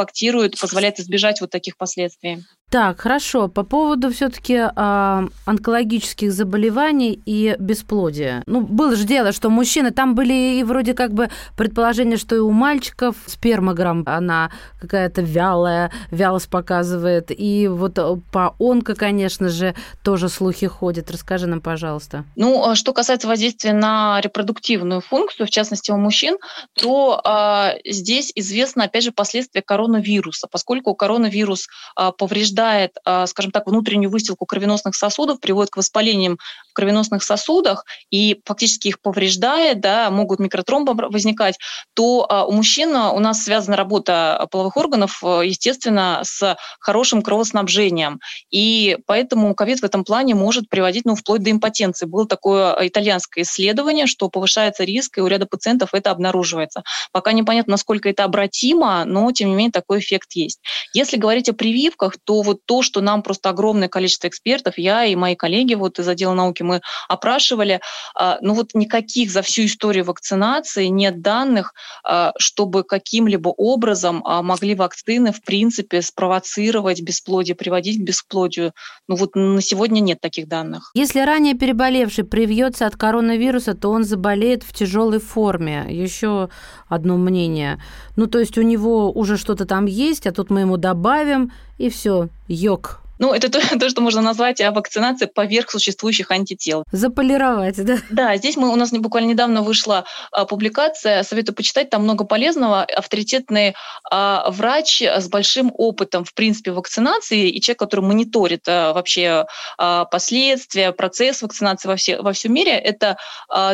позволяет 0.60 0.99
избежать 0.99 1.41
вот 1.41 1.49
таких 1.49 1.77
последствий. 1.77 2.43
Так, 2.72 3.02
хорошо. 3.02 3.50
По 3.50 3.64
поводу 3.64 4.10
все-таки 4.14 4.54
э, 4.54 5.28
онкологических 5.46 6.32
заболеваний 6.32 7.22
и 7.26 7.58
бесплодия. 7.60 8.44
Ну, 8.46 8.62
было 8.62 8.96
же 8.96 9.04
дело, 9.04 9.34
что 9.34 9.50
мужчины, 9.50 9.92
там 9.92 10.16
были 10.16 10.58
и 10.58 10.64
вроде 10.64 10.94
как 10.94 11.12
бы 11.12 11.30
предположения, 11.58 12.16
что 12.16 12.34
и 12.38 12.40
у 12.40 12.52
мальчиков 12.52 13.18
спермограмм, 13.26 14.04
она 14.06 14.52
какая-то 14.80 15.22
вялая, 15.22 15.92
вялость 16.12 16.50
показывает. 16.50 17.30
И 17.38 17.68
вот 17.68 17.96
по 18.32 18.56
онко, 18.58 18.96
конечно 18.96 19.50
же, 19.50 19.76
тоже 20.02 20.30
слухи 20.30 20.68
ходят. 20.68 21.12
Расскажи 21.12 21.48
нам, 21.48 21.60
пожалуйста. 21.60 22.24
Ну, 22.38 22.64
а 22.64 22.76
что 22.76 22.94
касается 22.94 23.28
воздействия 23.28 23.74
на 23.74 24.22
репродуктивную 24.22 25.02
функцию, 25.02 25.46
в 25.46 25.50
частности 25.50 25.92
у 25.92 25.98
мужчин, 25.98 26.38
то 26.76 27.22
э, 27.22 27.92
здесь 27.92 28.32
известно, 28.34 28.86
опять 28.86 29.04
же, 29.04 29.12
последствия 29.12 29.62
коронавируса, 29.62 30.48
поскольку 30.50 30.96
коронавирус 30.96 31.68
э, 32.00 32.12
повреждает 32.18 32.61
повреждает, 32.62 32.97
а, 33.06 33.26
скажем 33.28 33.52
так, 33.52 33.67
внутреннюю 33.67 34.10
выстилку 34.10 34.45
кровеносных 34.45 34.95
сосудов, 34.95 35.39
приводит 35.39 35.71
к 35.71 35.78
воспалениям 35.78 36.38
в 36.69 36.74
кровеносных 36.74 37.24
сосудах 37.24 37.86
и 38.12 38.39
фактически 38.45 38.89
их 38.89 39.02
повреждает, 39.02 39.82
да, 39.82 40.10
могут 40.12 40.39
микротромбы 40.39 40.93
возникать, 40.93 41.58
то 41.93 42.26
а, 42.30 42.45
у 42.45 42.52
мужчин 42.52 42.95
у 42.95 43.19
нас 43.19 43.43
связана 43.43 43.78
работа 43.78 44.47
половых 44.52 44.78
органов, 44.78 45.21
э, 45.24 45.41
естественно, 45.45 46.21
с 46.24 46.56
хорошим 46.80 47.21
кровоснабжением. 47.21 48.19
И 48.52 48.97
поэтому 49.06 49.56
ковид 49.56 49.80
в 49.80 49.84
этом 49.84 50.04
плане 50.04 50.36
может 50.36 50.69
приводить 50.69 51.06
ну, 51.06 51.15
вплоть 51.15 51.41
до 51.41 51.52
импотенции. 51.52 52.06
Было 52.06 52.28
такое 52.28 52.76
итальянское 52.82 53.41
исследование, 53.41 54.08
что 54.08 54.30
повышается 54.30 54.84
риск, 54.84 55.17
и 55.17 55.21
у 55.21 55.28
ряда 55.28 55.45
пациентов 55.45 55.93
это 55.93 56.12
обнаруживается. 56.12 56.84
Пока 57.12 57.32
непонятно, 57.32 57.71
насколько 57.71 58.10
это 58.10 58.24
обратимо, 58.24 59.04
но, 59.06 59.32
тем 59.32 59.50
не 59.50 59.56
менее, 59.56 59.71
такой 59.71 60.00
эффект 60.00 60.34
есть. 60.34 60.60
Если 60.93 61.17
говорить 61.17 61.50
о 61.50 61.54
прививках, 61.54 62.15
то 62.24 62.41
вот 62.41 62.51
то, 62.54 62.82
что 62.82 63.02
нам 63.02 63.24
просто 63.24 63.50
огромное 63.50 63.88
количество 63.88 64.28
экспертов, 64.28 64.78
я 64.78 65.06
и 65.06 65.16
мои 65.16 65.36
коллеги 65.36 65.76
вот 65.76 66.00
из 66.00 66.08
отдела 66.08 66.34
науки 66.34 66.64
мы 66.64 66.82
опрашивали, 67.08 67.82
а, 68.16 68.38
ну 68.42 68.54
вот 68.54 68.74
никаких 68.74 69.32
за 69.32 69.42
всю 69.42 69.66
историю 69.66 70.06
вакцинации 70.06 70.86
нет 70.88 71.22
данных, 71.22 71.74
а, 72.04 72.34
чтобы 72.38 72.84
каким-либо 72.84 73.50
образом 73.50 74.22
а, 74.26 74.42
могли 74.42 74.76
вакцины 74.76 75.32
в 75.32 75.42
принципе 75.44 76.02
спровоцировать 76.02 77.02
бесплодие, 77.02 77.56
приводить 77.56 78.00
к 78.00 78.04
бесплодию. 78.04 78.74
Ну 79.08 79.16
вот 79.16 79.36
на 79.36 79.62
сегодня 79.62 80.00
нет 80.00 80.20
таких 80.22 80.48
данных. 80.48 80.92
Если 80.94 81.20
ранее 81.20 81.54
переболевший 81.54 82.24
привьется 82.24 82.86
от 82.86 82.96
коронавируса, 82.96 83.74
то 83.74 83.90
он 83.90 84.04
заболеет 84.04 84.64
в 84.64 84.74
тяжелой 84.74 85.20
форме. 85.20 85.86
Еще 85.90 86.50
одно 86.88 87.18
мнение. 87.18 87.82
Ну, 88.16 88.28
то 88.28 88.40
есть 88.40 88.58
у 88.58 88.62
него 88.62 89.12
уже 89.12 89.38
что-то 89.38 89.66
там 89.66 89.86
есть, 89.86 90.28
а 90.28 90.32
тут 90.32 90.50
мы 90.50 90.62
ему 90.62 90.78
добавим, 90.78 91.52
и 91.82 91.89
все, 91.89 92.30
йог. 92.48 93.01
Ну, 93.22 93.34
это 93.34 93.50
то, 93.50 93.60
то, 93.80 93.90
что 93.90 94.02
можно 94.02 94.22
назвать 94.22 94.60
а, 94.60 94.72
вакцинацией 94.72 95.32
поверх 95.32 95.70
существующих 95.70 96.32
антител. 96.32 96.84
Заполировать, 96.92 97.84
да? 97.86 97.98
Да, 98.10 98.36
здесь 98.36 98.58
мы, 98.58 98.70
у 98.70 98.76
нас 98.76 98.92
буквально 98.92 99.30
недавно 99.30 99.62
вышла 99.62 100.06
а, 100.32 100.46
публикация, 100.46 101.22
советую 101.22 101.56
почитать, 101.56 101.92
там 101.92 102.02
много 102.02 102.24
полезного. 102.24 102.84
Авторитетный 102.84 103.76
а, 104.10 104.50
врач 104.50 105.04
с 105.04 105.30
большим 105.30 105.72
опытом, 105.78 106.26
в 106.26 106.34
принципе, 106.34 106.72
вакцинации 106.72 107.48
и 107.48 107.62
человек, 107.62 107.80
который 107.80 108.02
мониторит 108.02 108.66
вообще 108.66 109.46
последствия, 109.78 110.92
процесс 110.92 111.44
вакцинации 111.44 111.88
во, 111.88 111.96
все, 111.96 112.20
во 112.22 112.34
всем 112.34 112.54
мире, 112.54 112.72
это 112.72 113.18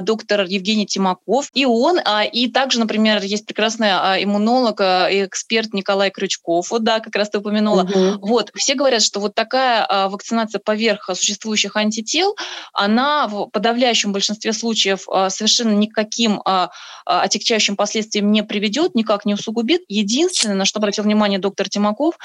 доктор 0.02 0.42
Евгений 0.42 0.86
Тимаков. 0.86 1.50
И 1.54 1.66
он, 1.66 2.00
а, 2.04 2.26
и 2.26 2.50
также, 2.50 2.80
например, 2.80 3.24
есть 3.24 3.46
прекрасный 3.46 3.90
иммунолог, 4.24 4.82
а, 4.82 5.08
эксперт 5.10 5.74
Николай 5.74 6.12
Крючков, 6.12 6.70
вот, 6.72 6.84
да, 6.84 7.00
как 7.00 7.16
раз 7.16 7.30
ты 7.30 7.38
упомянула. 7.38 7.84
Угу. 7.84 8.28
Вот, 8.28 8.52
все 8.56 8.76
говорят, 8.76 9.02
что 9.02 9.22
вот 9.22 9.37
такая 9.38 9.86
а, 9.88 10.10
вакцинация 10.10 10.60
поверх 10.60 11.10
существующих 11.13 11.76
антител, 11.76 12.36
она 12.73 13.28
в 13.28 13.45
подавляющем 13.47 14.12
большинстве 14.12 14.52
случаев 14.52 15.08
а, 15.08 15.30
совершенно 15.30 15.73
никаким 15.73 16.41
а, 16.43 16.71
отягчающим 17.06 17.76
последствиям 17.76 18.32
не 18.32 18.43
приведет, 18.43 18.95
никак 18.95 19.26
не 19.26 19.36
усугубит. 19.36 19.82
Единственное, 19.88 20.56
на 20.56 20.65
что 20.65 20.80
обратил 20.80 21.04
внимание 21.04 21.39
доктор 21.39 21.69
Тимаков, 21.69 22.17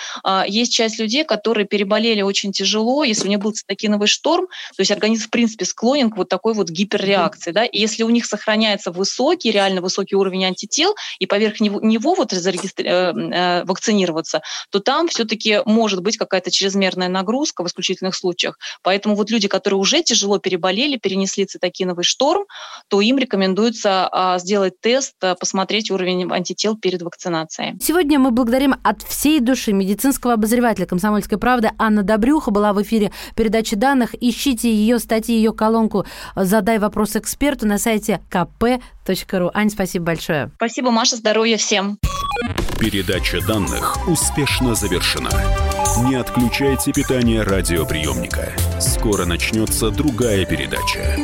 есть 0.46 0.72
часть 0.72 0.98
людей, 0.98 1.24
которые 1.24 1.66
переболели 1.66 2.22
очень 2.22 2.50
тяжело, 2.52 3.04
если 3.04 3.26
у 3.26 3.28
них 3.28 3.38
был 3.38 3.52
цитокиновый 3.52 4.08
шторм, 4.08 4.46
то 4.46 4.80
есть 4.80 4.90
организм 4.90 5.26
в 5.26 5.30
принципе 5.30 5.64
склонен 5.66 6.10
к 6.10 6.16
вот 6.16 6.28
такой 6.28 6.54
вот 6.54 6.70
гиперреакции. 6.70 7.52
Да? 7.52 7.64
И 7.64 7.78
если 7.78 8.02
у 8.02 8.10
них 8.10 8.26
сохраняется 8.26 8.90
высокий, 8.90 9.52
реально 9.52 9.82
высокий 9.82 10.16
уровень 10.16 10.46
антител, 10.46 10.94
и 11.18 11.26
поверх 11.26 11.60
него, 11.60 11.80
него 11.80 12.14
вот 12.14 12.32
зарегистри... 12.32 12.86
Э, 12.88 13.12
э, 13.12 13.64
вакцинироваться, 13.64 14.42
то 14.70 14.80
там 14.80 15.08
все-таки 15.08 15.60
может 15.64 16.02
быть 16.02 16.16
какая-то 16.16 16.50
чрезмерная 16.50 17.01
чрезмерная 17.02 17.08
нагрузка 17.08 17.62
в 17.62 17.66
исключительных 17.66 18.14
случаях. 18.14 18.58
Поэтому 18.82 19.14
вот 19.14 19.30
люди, 19.30 19.48
которые 19.48 19.78
уже 19.78 20.02
тяжело 20.02 20.38
переболели, 20.38 20.96
перенесли 20.96 21.44
цитокиновый 21.44 22.04
шторм, 22.04 22.44
то 22.88 23.00
им 23.00 23.18
рекомендуется 23.18 24.08
а, 24.10 24.38
сделать 24.38 24.80
тест, 24.80 25.14
а, 25.22 25.34
посмотреть 25.34 25.90
уровень 25.90 26.30
антител 26.30 26.76
перед 26.76 27.02
вакцинацией. 27.02 27.78
Сегодня 27.80 28.18
мы 28.18 28.30
благодарим 28.30 28.74
от 28.82 29.02
всей 29.02 29.40
души 29.40 29.72
медицинского 29.72 30.34
обозревателя 30.34 30.86
«Комсомольской 30.86 31.38
правды» 31.38 31.70
Анна 31.78 32.02
Добрюха 32.02 32.50
была 32.50 32.72
в 32.72 32.82
эфире 32.82 33.12
передачи 33.36 33.76
данных. 33.76 34.14
Ищите 34.20 34.72
ее 34.72 34.98
статьи, 34.98 35.34
ее 35.34 35.52
колонку 35.52 36.04
«Задай 36.36 36.78
вопрос 36.78 37.16
эксперту» 37.16 37.66
на 37.66 37.78
сайте 37.78 38.20
kp.ru. 38.30 39.50
Ань, 39.54 39.70
спасибо 39.70 40.06
большое. 40.06 40.50
Спасибо, 40.56 40.90
Маша, 40.90 41.16
здоровья 41.16 41.56
всем. 41.56 41.98
Передача 42.78 43.40
данных 43.46 44.08
успешно 44.08 44.74
завершена. 44.74 45.30
Не 45.98 46.14
отключайте 46.14 46.90
питание 46.90 47.42
радиоприемника. 47.42 48.48
Скоро 48.80 49.26
начнется 49.26 49.90
другая 49.90 50.46
передача. 50.46 51.18